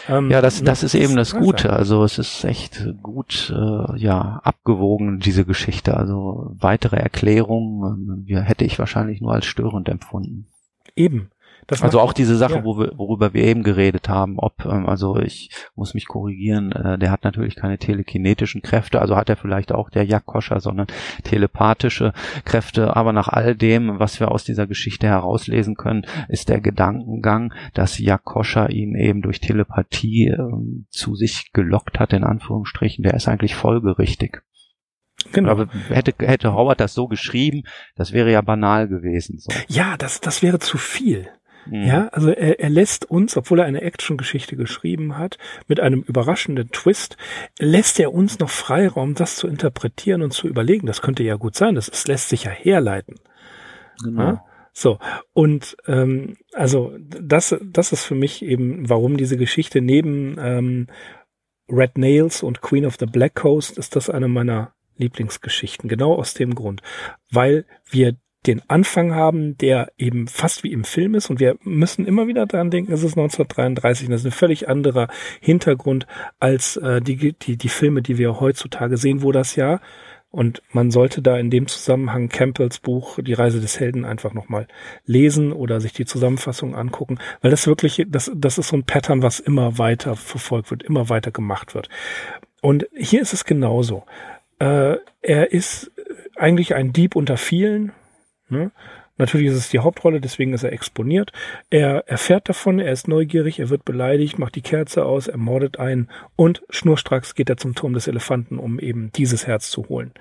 [0.09, 1.73] Ähm, ja, das, das ist eben das Gute.
[1.73, 5.97] Also es ist echt gut, äh, ja, abgewogen, diese Geschichte.
[5.97, 10.47] Also weitere Erklärungen äh, hätte ich wahrscheinlich nur als störend empfunden.
[10.97, 11.31] Eben.
[11.69, 12.65] Das also auch diese Sache, ja.
[12.65, 16.99] wo wir, worüber wir eben geredet haben, ob, ähm, also ich muss mich korrigieren, äh,
[16.99, 20.87] der hat natürlich keine telekinetischen Kräfte, also hat er vielleicht auch der Jakoscha, sondern
[21.25, 22.15] telepathische
[22.47, 27.53] Kräfte, aber nach all dem, was wir aus dieser Geschichte herauslesen können, ist der Gedankengang,
[27.75, 30.39] dass Jakoscha ihn eben durch Telepathie äh,
[30.89, 34.43] zu sich gelockt hat, in Anführungsstrichen, der ist eigentlich folgerichtig.
[35.33, 35.51] Genau.
[35.51, 37.65] Aber hätte, hätte Howard das so geschrieben,
[37.95, 39.39] das wäre ja banal gewesen.
[39.39, 39.53] So.
[39.69, 41.29] Ja, das, das wäre zu viel.
[41.67, 41.83] Mhm.
[41.83, 46.71] Ja, also er, er lässt uns, obwohl er eine Actiongeschichte geschrieben hat, mit einem überraschenden
[46.71, 47.17] Twist,
[47.59, 50.87] lässt er uns noch Freiraum, das zu interpretieren und zu überlegen.
[50.87, 51.75] Das könnte ja gut sein.
[51.75, 53.17] Das, das lässt sich ja herleiten.
[54.03, 54.23] Genau.
[54.23, 54.45] Ja?
[54.73, 54.99] So,
[55.33, 60.87] und ähm, also das, das ist für mich eben, warum diese Geschichte neben ähm,
[61.69, 65.89] Red Nails und Queen of the Black Coast ist das eine meiner Lieblingsgeschichten.
[65.89, 66.83] Genau aus dem Grund,
[67.31, 71.29] weil wir den Anfang haben, der eben fast wie im Film ist.
[71.29, 74.69] Und wir müssen immer wieder dran denken, es ist 1933 und das ist ein völlig
[74.69, 75.09] anderer
[75.41, 76.07] Hintergrund
[76.39, 79.81] als äh, die, die, die Filme, die wir heutzutage sehen, wo das ja,
[80.31, 84.67] und man sollte da in dem Zusammenhang Campbells Buch Die Reise des Helden einfach nochmal
[85.07, 89.23] lesen oder sich die Zusammenfassung angucken, weil das wirklich, das, das ist so ein Pattern,
[89.23, 91.89] was immer weiter verfolgt wird, immer weiter gemacht wird.
[92.61, 94.05] Und hier ist es genauso.
[94.59, 95.91] Äh, er ist
[96.37, 97.93] eigentlich ein Dieb unter vielen,
[98.49, 98.71] Ne?
[99.19, 101.33] Natürlich ist es die Hauptrolle, deswegen ist er exponiert.
[101.71, 106.09] Er erfährt davon, er ist neugierig, er wird beleidigt, macht die Kerze aus, ermordet einen
[106.37, 110.13] und schnurstracks geht er zum Turm des Elefanten, um eben dieses Herz zu holen.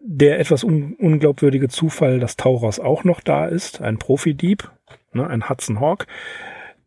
[0.00, 4.70] Der etwas un unglaubwürdige Zufall, dass Tauros auch noch da ist, ein Profidieb,
[5.12, 6.06] ne, ein Hudson Hawk,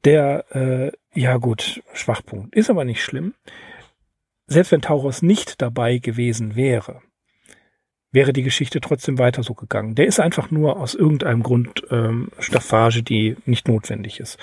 [0.06, 3.34] der, äh, ja gut, Schwachpunkt, ist aber nicht schlimm.
[4.48, 7.02] Selbst wenn Tauros nicht dabei gewesen wäre,
[8.12, 9.96] wäre die Geschichte trotzdem weiter so gegangen.
[9.96, 14.38] Der ist einfach nur aus irgendeinem Grund ähm, Staffage, die nicht notwendig ist.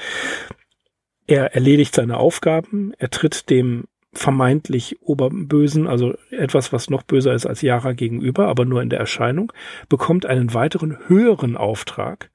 [1.26, 7.46] Er erledigt seine Aufgaben, er tritt dem vermeintlich Oberbösen, also etwas, was noch böser ist
[7.46, 9.52] als Yara gegenüber, aber nur in der Erscheinung,
[9.88, 12.30] bekommt einen weiteren höheren Auftrag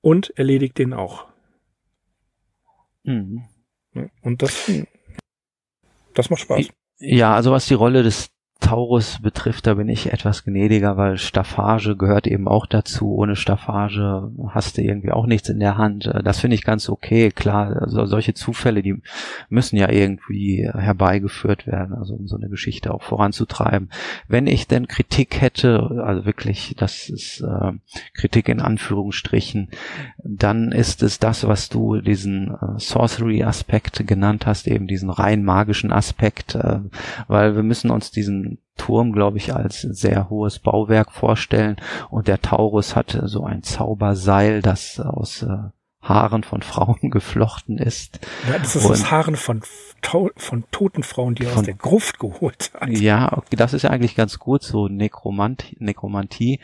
[0.00, 1.26] und erledigt den auch.
[3.04, 3.44] Mhm.
[4.22, 4.70] Und das,
[6.14, 6.68] das macht Spaß.
[6.98, 8.30] Ja, also was die Rolle des
[8.62, 13.14] Taurus betrifft, da bin ich etwas gnädiger, weil Staffage gehört eben auch dazu.
[13.14, 16.10] Ohne Staffage hast du irgendwie auch nichts in der Hand.
[16.24, 17.30] Das finde ich ganz okay.
[17.30, 19.02] Klar, also solche Zufälle, die
[19.48, 23.90] müssen ja irgendwie herbeigeführt werden, also um so eine Geschichte auch voranzutreiben.
[24.28, 27.72] Wenn ich denn Kritik hätte, also wirklich, das ist äh,
[28.14, 29.70] Kritik in Anführungsstrichen,
[30.24, 35.92] dann ist es das, was du diesen äh, Sorcery-Aspekt genannt hast, eben diesen rein magischen
[35.92, 36.78] Aspekt, äh,
[37.26, 41.76] weil wir müssen uns diesen Turm, glaube ich, als sehr hohes Bauwerk vorstellen.
[42.10, 45.70] Und der Taurus hatte so ein Zauberseil, das aus äh,
[46.02, 48.20] Haaren von Frauen geflochten ist.
[48.50, 49.62] Ja, das ist aus Haaren von,
[50.36, 52.88] von toten Frauen, die er aus der Gruft geholt hat.
[52.90, 56.58] Ja, okay, das ist ja eigentlich ganz gut, so Nekromant, Nekromantie.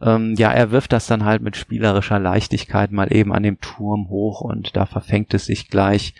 [0.00, 4.08] Ähm, ja, er wirft das dann halt mit spielerischer Leichtigkeit mal eben an dem Turm
[4.10, 6.14] hoch und da verfängt es sich gleich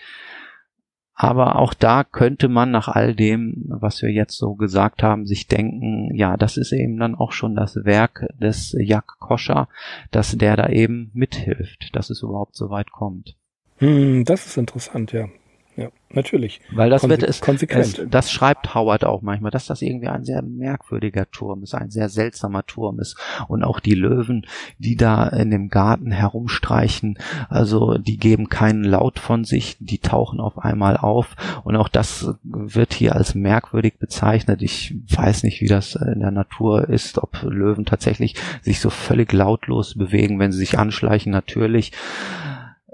[1.14, 5.46] aber auch da könnte man nach all dem, was wir jetzt so gesagt haben, sich
[5.46, 9.68] denken, ja, das ist eben dann auch schon das Werk des Jak Koscher,
[10.10, 13.36] dass der da eben mithilft, dass es überhaupt so weit kommt.
[13.78, 15.28] Hm, das ist interessant, ja.
[15.76, 16.60] Ja, natürlich.
[16.70, 17.98] Weil das Konse wird es, konsequent.
[17.98, 21.90] es, das schreibt Howard auch manchmal, dass das irgendwie ein sehr merkwürdiger Turm ist, ein
[21.90, 23.16] sehr seltsamer Turm ist.
[23.48, 24.46] Und auch die Löwen,
[24.78, 27.18] die da in dem Garten herumstreichen,
[27.48, 31.34] also die geben keinen Laut von sich, die tauchen auf einmal auf.
[31.64, 34.62] Und auch das wird hier als merkwürdig bezeichnet.
[34.62, 39.32] Ich weiß nicht, wie das in der Natur ist, ob Löwen tatsächlich sich so völlig
[39.32, 41.90] lautlos bewegen, wenn sie sich anschleichen, natürlich.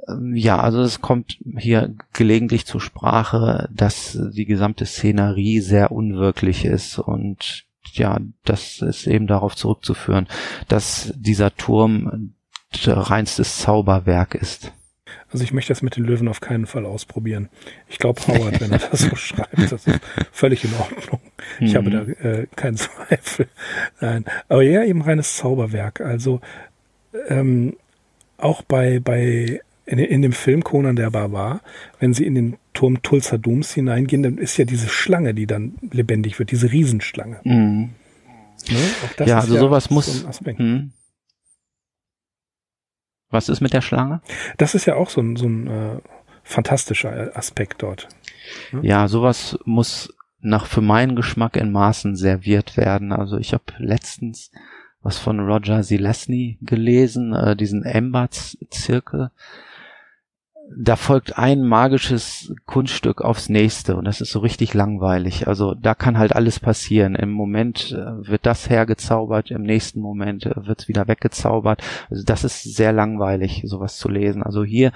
[0.08, 6.64] Ähm, Ja, also es kommt hier gelegentlich zur Sprache, dass die gesamte Szenerie sehr unwirklich
[6.64, 10.28] ist und ja, das ist eben darauf zurückzuführen,
[10.68, 12.34] dass dieser Turm
[12.86, 14.72] reinstes Zauberwerk ist.
[15.32, 17.48] Also ich möchte das mit den Löwen auf keinen Fall ausprobieren.
[17.88, 21.20] Ich glaube Howard, wenn er das so schreibt, das ist völlig in Ordnung.
[21.58, 23.48] Ich habe da äh, keinen Zweifel.
[24.00, 26.00] Nein, aber ja, eben reines Zauberwerk.
[26.00, 26.40] Also
[27.28, 27.76] ähm,
[28.38, 31.60] auch bei bei in, in dem Film Conan der Barbar,
[31.98, 35.74] wenn sie in den Turm Tulsa Dooms hineingehen, dann ist ja diese Schlange, die dann
[35.90, 37.40] lebendig wird, diese Riesenschlange.
[37.44, 37.90] Mhm.
[38.68, 38.78] Ne?
[39.04, 40.22] Auch das Ja, ist also sowas so muss.
[40.22, 40.58] ein Aspekt.
[40.58, 40.92] Hm.
[43.30, 44.20] Was ist mit der Schlange?
[44.58, 45.98] Das ist ja auch so ein, so ein äh,
[46.42, 48.08] fantastischer Aspekt dort.
[48.82, 53.12] Ja, sowas muss nach für meinen Geschmack in Maßen serviert werden.
[53.12, 54.50] Also ich habe letztens
[55.02, 59.30] was von Roger Zelazny gelesen, äh, diesen Ember-Zirkel.
[60.76, 65.48] Da folgt ein magisches Kunststück aufs nächste und das ist so richtig langweilig.
[65.48, 67.16] Also da kann halt alles passieren.
[67.16, 71.82] Im Moment äh, wird das hergezaubert, im nächsten Moment äh, wird's wieder weggezaubert.
[72.08, 74.42] Also das ist sehr langweilig, sowas zu lesen.
[74.42, 74.92] Also hier,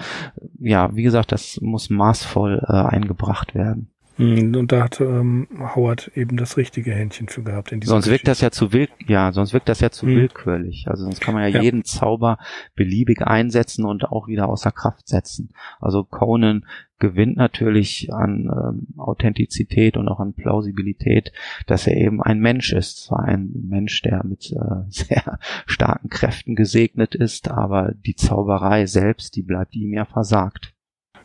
[0.60, 3.93] ja, wie gesagt, das muss maßvoll äh, eingebracht werden.
[4.16, 8.28] Hm, Und da hat ähm, Howard eben das richtige Händchen für gehabt in Sonst wirkt
[8.28, 10.14] das ja zu wild, ja, sonst wirkt das ja zu Hm.
[10.16, 10.86] willkürlich.
[10.88, 11.62] Also sonst kann man ja, Ja.
[11.62, 12.38] jeden Zauber
[12.76, 15.52] beliebig einsetzen und auch wieder außer Kraft setzen.
[15.80, 16.64] Also Conan
[17.00, 21.32] gewinnt natürlich an ähm, Authentizität und auch an Plausibilität,
[21.66, 23.04] dass er eben ein Mensch ist.
[23.04, 24.58] Zwar ein Mensch, der mit äh,
[24.90, 30.72] sehr starken Kräften gesegnet ist, aber die Zauberei selbst, die bleibt ihm ja versagt.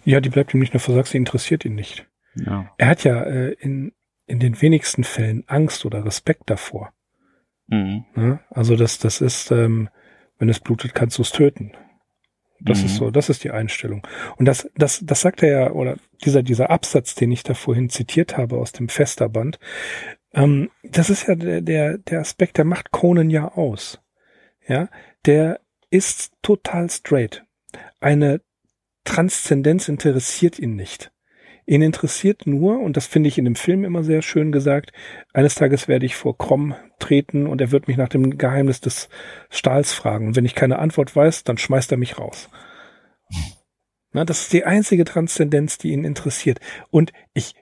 [0.05, 2.07] Ja, die bleibt ihm nicht nur versagt, sie interessiert ihn nicht.
[2.45, 2.71] Ja.
[2.77, 3.93] Er hat ja äh, in,
[4.25, 6.93] in den wenigsten Fällen Angst oder Respekt davor.
[7.67, 8.05] Mhm.
[8.15, 8.39] Ne?
[8.49, 9.89] Also das, das ist, ähm,
[10.37, 11.73] wenn es blutet, kannst du es töten.
[12.61, 12.85] Das Mhm.
[12.85, 14.05] ist so, das ist die Einstellung.
[14.37, 17.89] Und das, das, das sagt er ja, oder dieser, dieser Absatz, den ich da vorhin
[17.89, 19.59] zitiert habe aus dem Festerband,
[20.33, 23.99] ähm, das ist ja der, der, der Aspekt, der macht Conan ja aus.
[24.67, 24.89] Ja,
[25.25, 27.43] der ist total straight.
[27.99, 28.41] Eine
[29.05, 31.11] Transzendenz interessiert ihn nicht.
[31.69, 34.91] Ihn interessiert nur, und das finde ich in dem Film immer sehr schön gesagt,
[35.33, 39.07] eines Tages werde ich vor Krom treten und er wird mich nach dem Geheimnis des
[39.51, 40.25] Stahls fragen.
[40.25, 42.49] Und wenn ich keine Antwort weiß, dann schmeißt er mich raus.
[44.13, 46.59] Na, das ist die einzige Transzendenz, die ihn interessiert.
[46.89, 47.53] Und ich,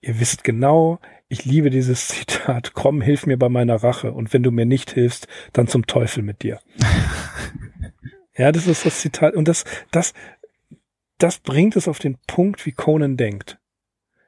[0.00, 0.98] ihr wisst genau,
[1.28, 4.10] ich liebe dieses Zitat, Krom, hilf mir bei meiner Rache.
[4.10, 6.58] Und wenn du mir nicht hilfst, dann zum Teufel mit dir.
[8.36, 9.34] ja, das ist das Zitat.
[9.34, 10.14] Und das, das,
[11.22, 13.58] das bringt es auf den Punkt, wie Conan denkt.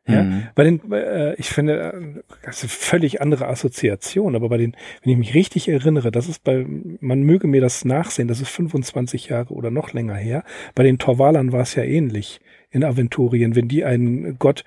[0.07, 0.43] Ja, Mhm.
[0.55, 4.77] bei den, äh, ich finde, äh, das ist eine völlig andere Assoziation, aber bei den,
[5.03, 6.67] wenn ich mich richtig erinnere, das ist bei,
[7.01, 10.45] man möge mir das nachsehen, das ist 25 Jahre oder noch länger her.
[10.75, 12.41] Bei den Torwalern war es ja ähnlich
[12.71, 14.65] in Aventurien, wenn die einen Gott,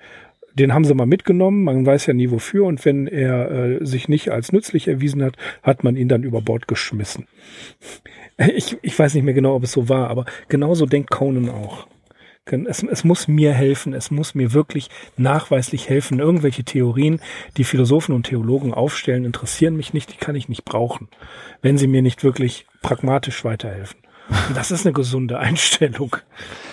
[0.54, 4.08] den haben sie mal mitgenommen, man weiß ja nie wofür, und wenn er äh, sich
[4.08, 7.28] nicht als nützlich erwiesen hat, hat man ihn dann über Bord geschmissen.
[8.56, 11.86] Ich, ich weiß nicht mehr genau, ob es so war, aber genauso denkt Conan auch.
[12.52, 16.18] Es, es muss mir helfen, es muss mir wirklich nachweislich helfen.
[16.18, 17.20] Irgendwelche Theorien,
[17.56, 21.08] die Philosophen und Theologen aufstellen, interessieren mich nicht, die kann ich nicht brauchen,
[21.62, 24.00] wenn sie mir nicht wirklich pragmatisch weiterhelfen.
[24.48, 26.16] Und das ist eine gesunde Einstellung.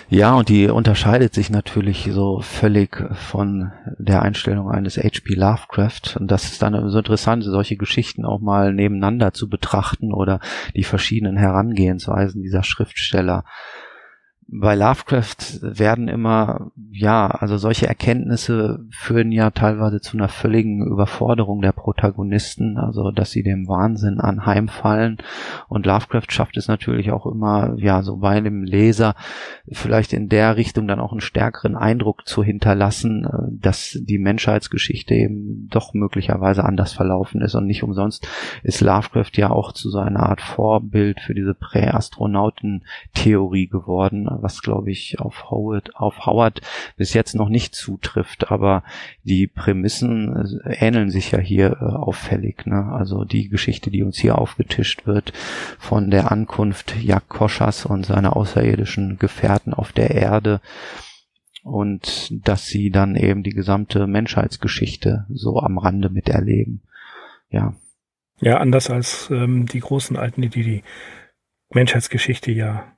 [0.08, 5.34] Ja, und die unterscheidet sich natürlich so völlig von der Einstellung eines H.P.
[5.34, 6.16] Lovecraft.
[6.18, 10.40] Und das ist dann so interessant, solche Geschichten auch mal nebeneinander zu betrachten oder
[10.74, 13.44] die verschiedenen Herangehensweisen dieser Schriftsteller.
[14.48, 21.62] Bei Lovecraft werden immer, ja, also solche Erkenntnisse führen ja teilweise zu einer völligen Überforderung
[21.62, 25.16] der Protagonisten, also dass sie dem Wahnsinn anheimfallen.
[25.66, 29.16] Und Lovecraft schafft es natürlich auch immer, ja, so bei dem Leser
[29.68, 35.14] vielleicht in der Richtung dann auch einen stärkeren Eindruck zu hinterlassen, äh, dass die Menschheitsgeschichte
[35.14, 37.56] eben doch möglicherweise anders verlaufen ist.
[37.56, 38.28] Und nicht umsonst
[38.62, 44.90] ist Lovecraft ja auch zu so einer Art Vorbild für diese Präastronauten-Theorie geworden, was glaube
[44.90, 46.60] ich auf Howard, auf Howard
[46.96, 48.50] bis jetzt noch nicht zutrifft.
[48.50, 48.82] Aber
[49.22, 52.66] die Prämissen äh, ähneln sich ja hier äh, auffällig.
[52.66, 52.92] Ne?
[52.92, 55.32] Also die Geschichte, die uns hier aufgetischt wird
[55.78, 60.60] von der Ankunft Jakoschas und seiner außerirdischen Gefährten auf der Erde
[61.66, 66.82] und dass sie dann eben die gesamte Menschheitsgeschichte so am Rande miterleben.
[67.50, 67.74] Ja.
[68.40, 70.82] Ja, anders als ähm, die großen Alten, die die
[71.70, 72.95] Menschheitsgeschichte ja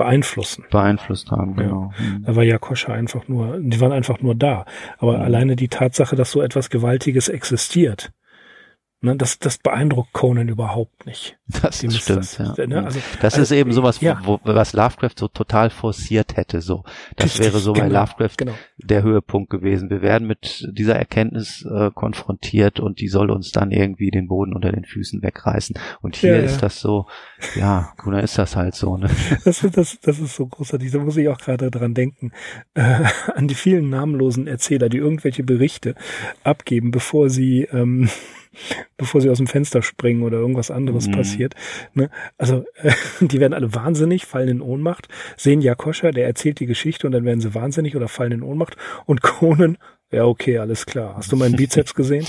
[0.00, 0.64] beeinflussen.
[0.70, 1.92] Beeinflusst haben, genau.
[1.98, 2.18] Ja.
[2.22, 4.64] Da war ja Koscher einfach nur, die waren einfach nur da.
[4.96, 5.22] Aber mhm.
[5.22, 8.10] alleine die Tatsache, dass so etwas Gewaltiges existiert,
[9.02, 11.38] Ne, das, das beeindruckt Conan überhaupt nicht.
[11.62, 12.18] Das Dem stimmt.
[12.18, 12.66] Das, ja.
[12.66, 14.20] ne, also, das also, ist eben sowas, ja.
[14.24, 16.60] wo, was Lovecraft so total forciert hätte.
[16.60, 16.84] So,
[17.16, 18.52] das Richtig, wäre so bei genau, Lovecraft genau.
[18.76, 19.88] der Höhepunkt gewesen.
[19.88, 24.54] Wir werden mit dieser Erkenntnis äh, konfrontiert und die soll uns dann irgendwie den Boden
[24.54, 25.76] unter den Füßen wegreißen.
[26.02, 27.06] Und hier ja, ist das so,
[27.56, 28.98] ja, Conan ist das halt so.
[28.98, 29.08] Ne?
[29.44, 30.90] Das, das, das ist so großartig.
[30.90, 32.32] Da muss ich auch gerade dran denken
[32.74, 35.94] äh, an die vielen namenlosen Erzähler, die irgendwelche Berichte
[36.44, 38.10] abgeben, bevor sie ähm,
[38.96, 41.12] bevor sie aus dem Fenster springen oder irgendwas anderes mhm.
[41.12, 41.54] passiert.
[41.94, 42.10] Ne?
[42.38, 47.06] Also äh, die werden alle wahnsinnig, fallen in Ohnmacht, sehen Jakoscha, der erzählt die Geschichte
[47.06, 48.76] und dann werden sie wahnsinnig oder fallen in Ohnmacht
[49.06, 49.78] und Conan,
[50.10, 51.16] ja okay, alles klar.
[51.16, 52.26] Hast du meinen Bizeps gesehen?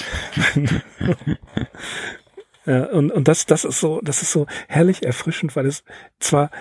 [2.66, 5.84] ja, und, und das, das ist so, das ist so herrlich erfrischend, weil es
[6.20, 6.52] zwar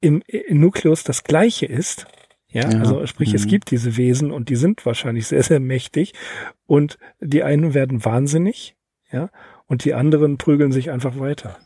[0.00, 2.06] im, im Nukleus das Gleiche ist,
[2.48, 3.34] ja, ja, also sprich, mhm.
[3.34, 6.14] es gibt diese Wesen und die sind wahrscheinlich sehr, sehr mächtig
[6.66, 8.76] und die einen werden wahnsinnig
[9.14, 9.30] ja,
[9.66, 11.56] und die anderen prügeln sich einfach weiter.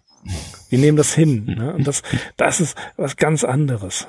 [0.70, 1.74] Die nehmen das hin, ne?
[1.74, 2.02] und das,
[2.36, 4.06] das ist was ganz anderes.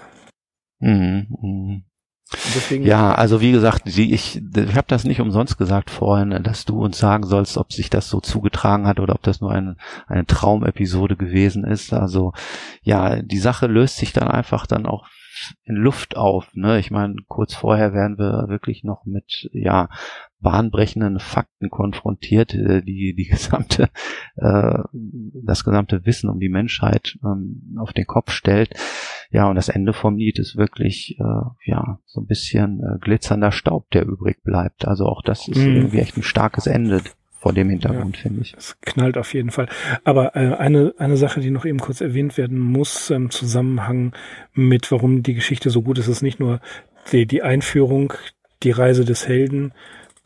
[0.79, 1.27] Mhm.
[1.41, 1.83] mhm.
[2.31, 4.41] Deswegen, ja, also wie gesagt, ich, ich
[4.75, 8.19] habe das nicht umsonst gesagt vorhin, dass du uns sagen sollst, ob sich das so
[8.19, 11.91] zugetragen hat oder ob das nur ein, eine Traumepisode gewesen ist.
[11.91, 12.33] Also
[12.83, 15.07] ja, die Sache löst sich dann einfach dann auch
[15.63, 16.47] in Luft auf.
[16.53, 16.79] Ne?
[16.79, 19.89] Ich meine, kurz vorher werden wir wirklich noch mit ja
[20.41, 23.89] bahnbrechenden Fakten konfrontiert, äh, die die gesamte
[24.37, 24.79] äh,
[25.43, 28.73] das gesamte Wissen um die Menschheit ähm, auf den Kopf stellt.
[29.31, 33.51] Ja, und das Ende vom Lied ist wirklich äh, ja so ein bisschen äh, glitzernder
[33.51, 34.87] Staub, der übrig bleibt.
[34.87, 35.75] Also auch das ist mm.
[35.75, 37.01] irgendwie echt ein starkes Ende
[37.39, 38.53] vor dem Hintergrund, ja, finde ich.
[38.57, 39.67] Es knallt auf jeden Fall.
[40.03, 44.13] Aber äh, eine, eine Sache, die noch eben kurz erwähnt werden muss, im Zusammenhang
[44.53, 46.59] mit, warum die Geschichte so gut ist, ist nicht nur
[47.13, 48.13] die, die Einführung,
[48.61, 49.71] die Reise des Helden,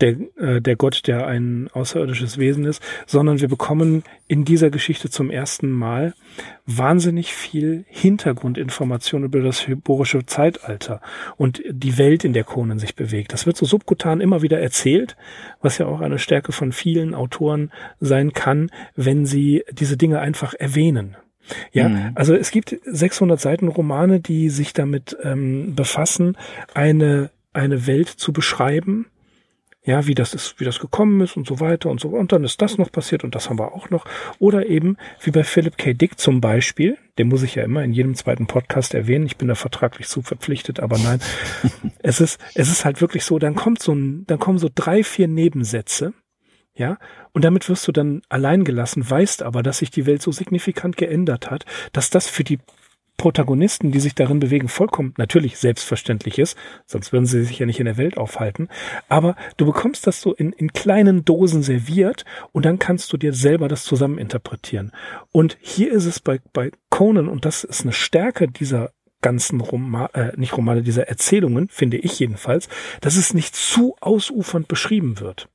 [0.04, 5.10] der, äh, der Gott, der ein außerirdisches Wesen ist, sondern wir bekommen in dieser Geschichte
[5.10, 6.14] zum ersten Mal
[6.66, 11.02] wahnsinnig viel Hintergrundinformation über das hyborische Zeitalter
[11.38, 13.32] und die Welt, in der Conan sich bewegt.
[13.32, 15.16] Das wird so subkutan immer wieder erzählt,
[15.62, 20.54] was ja auch eine Stärke von vielen Autoren sein kann, wenn sie diese Dinge einfach
[20.54, 21.16] erwähnen.
[21.72, 22.12] Ja, mhm.
[22.16, 26.38] also es gibt 600 Seiten Romane, die sich damit ähm, befassen,
[26.74, 29.06] eine eine Welt zu beschreiben,
[29.86, 32.10] ja, wie das ist, wie das gekommen ist und so weiter und so.
[32.10, 34.06] Und dann ist das noch passiert und das haben wir auch noch.
[34.40, 35.94] Oder eben, wie bei Philip K.
[35.94, 39.26] Dick zum Beispiel, den muss ich ja immer in jedem zweiten Podcast erwähnen.
[39.26, 41.20] Ich bin da vertraglich zu verpflichtet, aber nein.
[42.00, 45.04] es ist, es ist halt wirklich so, dann kommt so ein, dann kommen so drei,
[45.04, 46.14] vier Nebensätze.
[46.76, 46.98] Ja,
[47.34, 50.98] und damit wirst du dann allein gelassen, weißt aber, dass sich die Welt so signifikant
[50.98, 52.58] geändert hat, dass das für die
[53.18, 57.80] Protagonisten, die sich darin bewegen, vollkommen natürlich selbstverständlich ist, sonst würden sie sich ja nicht
[57.80, 58.68] in der Welt aufhalten.
[59.08, 63.34] Aber du bekommst das so in, in kleinen Dosen serviert und dann kannst du dir
[63.34, 64.92] selber das zusammen interpretieren.
[65.32, 68.92] Und hier ist es bei, bei Conan, und das ist eine Stärke dieser
[69.22, 72.68] ganzen Roman, äh, nicht Romane, dieser Erzählungen, finde ich jedenfalls,
[73.02, 75.48] dass es nicht zu ausufernd beschrieben wird.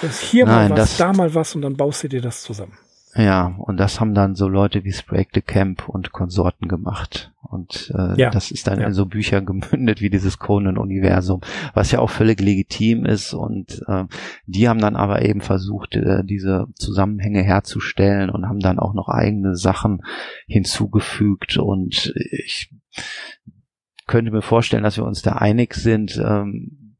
[0.00, 2.78] Das hier Nein, mal was, da mal was und dann baust du dir das zusammen.
[3.18, 7.32] Ja, und das haben dann so Leute wie Sprague de Camp und Konsorten gemacht.
[7.42, 8.86] Und äh, ja, das ist dann ja.
[8.86, 11.40] in so Bücher gemündet wie dieses Conan-Universum,
[11.74, 13.34] was ja auch völlig legitim ist.
[13.34, 14.04] Und äh,
[14.46, 19.08] die haben dann aber eben versucht, äh, diese Zusammenhänge herzustellen und haben dann auch noch
[19.08, 20.02] eigene Sachen
[20.46, 21.58] hinzugefügt.
[21.58, 22.72] Und ich
[24.06, 26.22] könnte mir vorstellen, dass wir uns da einig sind.
[26.24, 26.96] Ähm,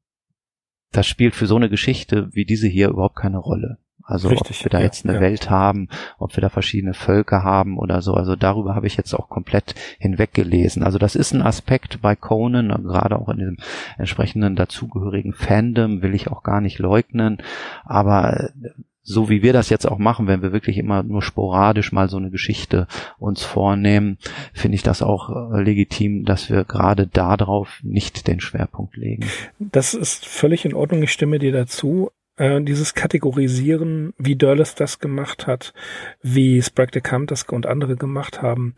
[0.91, 3.79] das spielt für so eine Geschichte wie diese hier überhaupt keine Rolle.
[4.09, 5.21] Also Richtig, ob wir da ja, jetzt eine ja.
[5.21, 5.89] Welt haben,
[6.19, 8.15] ob wir da verschiedene Völker haben oder so.
[8.15, 10.83] Also darüber habe ich jetzt auch komplett hinweggelesen.
[10.83, 13.57] Also das ist ein Aspekt bei Conan, gerade auch in dem
[13.99, 17.37] entsprechenden dazugehörigen Fandom, will ich auch gar nicht leugnen.
[17.85, 18.49] Aber
[19.03, 22.17] so wie wir das jetzt auch machen, wenn wir wirklich immer nur sporadisch mal so
[22.17, 22.87] eine Geschichte
[23.19, 24.17] uns vornehmen,
[24.55, 29.27] finde ich das auch äh, legitim, dass wir gerade darauf nicht den Schwerpunkt legen.
[29.59, 31.03] Das ist völlig in Ordnung.
[31.03, 35.75] Ich stimme dir dazu äh, dieses Kategorisieren, wie Dörles das gemacht hat,
[36.23, 38.75] wie Sprague de Camp das und andere gemacht haben,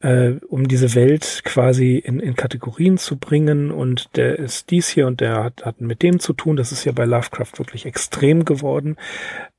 [0.00, 5.06] äh, um diese Welt quasi in, in Kategorien zu bringen und der ist dies hier
[5.06, 6.56] und der hat, hat mit dem zu tun.
[6.56, 8.96] Das ist ja bei Lovecraft wirklich extrem geworden.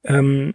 [0.03, 0.53] Ähm,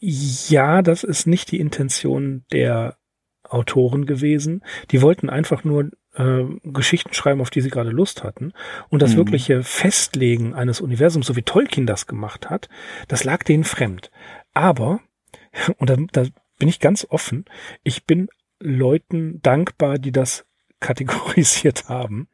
[0.00, 2.96] ja, das ist nicht die Intention der
[3.42, 4.62] Autoren gewesen.
[4.90, 8.52] Die wollten einfach nur äh, Geschichten schreiben, auf die sie gerade Lust hatten.
[8.88, 9.18] Und das mhm.
[9.18, 12.68] wirkliche Festlegen eines Universums, so wie Tolkien das gemacht hat,
[13.06, 14.10] das lag denen fremd.
[14.52, 15.00] Aber,
[15.78, 16.26] und da, da
[16.58, 17.44] bin ich ganz offen,
[17.84, 18.28] ich bin
[18.60, 20.44] Leuten dankbar, die das
[20.80, 22.28] kategorisiert haben.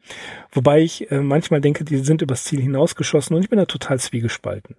[0.53, 3.99] Wobei ich äh, manchmal denke, die sind übers Ziel hinausgeschossen und ich bin da total
[3.99, 4.76] zwiegespalten.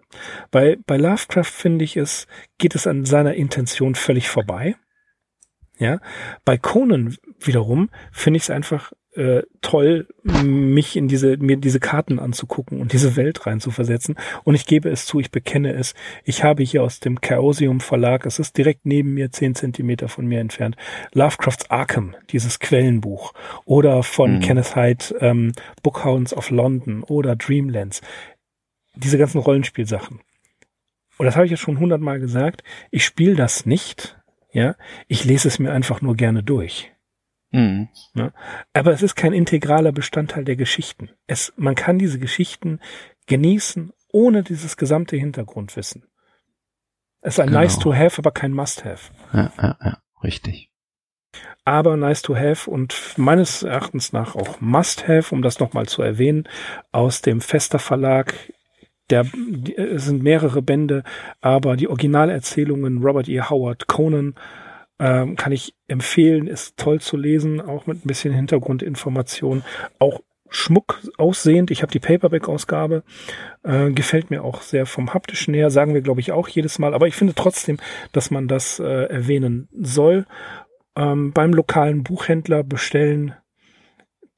[0.51, 2.27] Bei, bei Lovecraft finde ich es,
[2.59, 4.75] geht es an seiner Intention völlig vorbei.
[5.77, 5.99] Ja,
[6.45, 12.19] bei Conan wiederum finde ich es einfach äh, toll, mich in diese, mir diese Karten
[12.19, 14.15] anzugucken und diese Welt reinzuversetzen.
[14.43, 15.95] Und ich gebe es zu, ich bekenne es.
[16.23, 20.25] Ich habe hier aus dem Chaosium Verlag, es ist direkt neben mir, zehn Zentimeter von
[20.25, 20.75] mir entfernt,
[21.13, 23.33] Lovecrafts Arkham, dieses Quellenbuch.
[23.63, 24.39] Oder von mhm.
[24.41, 28.01] Kenneth Hyde, ähm, Bookhounds of London oder Dreamlands.
[28.95, 30.19] Diese ganzen Rollenspielsachen.
[31.17, 32.63] Und das habe ich ja schon hundertmal gesagt.
[32.91, 34.17] Ich spiele das nicht.
[34.55, 34.77] Ja,
[35.09, 36.89] ich lese es mir einfach nur gerne durch.
[37.51, 37.89] Mhm.
[38.13, 38.31] Ja?
[38.71, 41.09] Aber es ist kein integraler Bestandteil der Geschichten.
[41.27, 42.79] Es, man kann diese Geschichten
[43.27, 46.05] genießen, ohne dieses gesamte Hintergrundwissen.
[47.19, 47.59] Es ist ein genau.
[47.59, 49.11] nice to have, aber kein must have.
[49.33, 50.71] Ja, ja, ja, richtig.
[51.65, 56.01] Aber nice to have und meines Erachtens nach auch must have, um das nochmal zu
[56.01, 56.47] erwähnen,
[56.93, 58.33] aus dem Fester Verlag
[59.09, 59.25] der,
[59.77, 61.03] es sind mehrere Bände,
[61.41, 63.41] aber die Originalerzählungen Robert E.
[63.41, 64.35] Howard, Conan,
[64.99, 69.63] ähm, kann ich empfehlen, ist toll zu lesen, auch mit ein bisschen Hintergrundinformation,
[69.99, 71.71] auch Schmuck aussehend.
[71.71, 73.03] Ich habe die Paperback-Ausgabe,
[73.63, 76.93] äh, gefällt mir auch sehr vom haptischen her, sagen wir, glaube ich, auch jedes Mal.
[76.93, 77.77] Aber ich finde trotzdem,
[78.11, 80.25] dass man das äh, erwähnen soll.
[80.95, 83.35] Ähm, beim lokalen Buchhändler bestellen,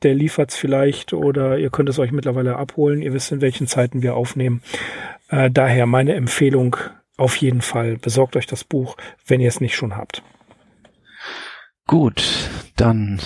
[0.04, 3.02] der liefert's vielleicht oder ihr könnt es euch mittlerweile abholen.
[3.02, 4.62] Ihr wisst, in welchen Zeiten wir aufnehmen.
[5.30, 6.78] Äh, daher meine Empfehlung
[7.18, 8.95] auf jeden Fall, besorgt euch das Buch,
[9.26, 10.22] wenn ihr es nicht schon habt.
[11.88, 13.20] Gut, dann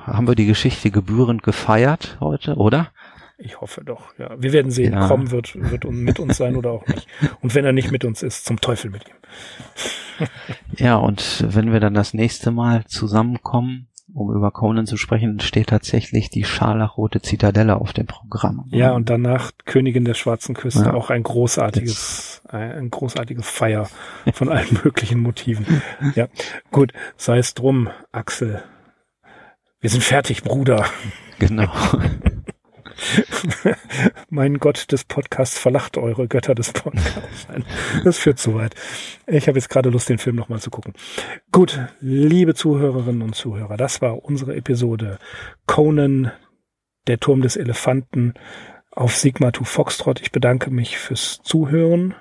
[0.00, 2.90] haben wir die Geschichte gebührend gefeiert heute, oder?
[3.36, 4.30] Ich hoffe doch, ja.
[4.38, 5.08] Wir werden sehen, ja.
[5.08, 7.08] kommen wird, wird mit uns sein oder auch nicht.
[7.42, 10.26] Und wenn er nicht mit uns ist, zum Teufel mit ihm.
[10.76, 15.68] ja, und wenn wir dann das nächste Mal zusammenkommen, um über Conan zu sprechen, steht
[15.68, 18.66] tatsächlich die scharlachrote Zitadelle auf dem Programm.
[18.70, 20.94] Ja, und danach Königin der Schwarzen Küste, ja.
[20.94, 23.88] auch ein großartiges, ein großartige Feier
[24.32, 25.82] von allen möglichen Motiven.
[26.14, 26.28] Ja,
[26.70, 28.62] gut, sei es drum, Axel.
[29.80, 30.86] Wir sind fertig, Bruder.
[31.38, 31.68] Genau.
[34.30, 37.46] mein Gott des Podcasts verlacht eure Götter des Podcasts.
[38.04, 38.74] Das führt zu weit.
[39.26, 40.94] Ich habe jetzt gerade Lust, den Film nochmal zu gucken.
[41.52, 45.18] Gut, liebe Zuhörerinnen und Zuhörer, das war unsere Episode
[45.66, 46.32] Conan,
[47.06, 48.34] der Turm des Elefanten
[48.90, 50.20] auf Sigma to Foxtrot.
[50.20, 52.14] Ich bedanke mich fürs Zuhören.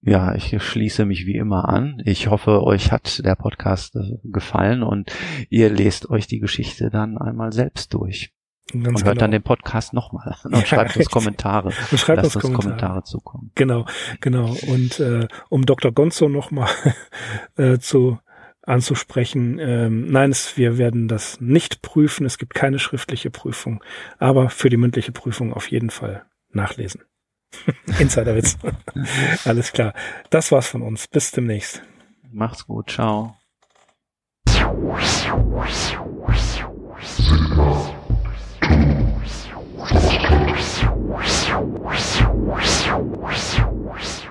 [0.00, 2.00] Ja, ich schließe mich wie immer an.
[2.04, 5.12] Ich hoffe, euch hat der Podcast äh, gefallen und
[5.50, 8.32] ihr lest euch die Geschichte dann einmal selbst durch.
[8.72, 9.14] Ganz und hört genau.
[9.14, 11.72] dann den Podcast nochmal und schreibt uns Kommentare.
[11.90, 12.62] und schreibt uns Kommentare.
[12.62, 13.50] Kommentare zukommen.
[13.54, 13.86] Genau,
[14.20, 14.54] genau.
[14.66, 15.92] Und äh, um Dr.
[15.92, 16.68] Gonzo nochmal
[17.56, 18.18] äh, zu
[18.62, 22.26] anzusprechen, ähm, nein, es, wir werden das nicht prüfen.
[22.26, 23.82] Es gibt keine schriftliche Prüfung,
[24.18, 27.02] aber für die mündliche Prüfung auf jeden Fall nachlesen.
[27.98, 28.58] Insiderwitz.
[29.44, 29.94] Alles klar.
[30.28, 31.08] Das war's von uns.
[31.08, 31.82] Bis demnächst.
[32.30, 32.90] Macht's gut.
[32.90, 33.34] Ciao.
[39.78, 39.94] 休
[40.56, 40.86] 休
[41.22, 41.54] 休
[41.94, 42.24] 休
[42.60, 42.92] 休
[43.32, 43.62] 休
[44.00, 44.27] 休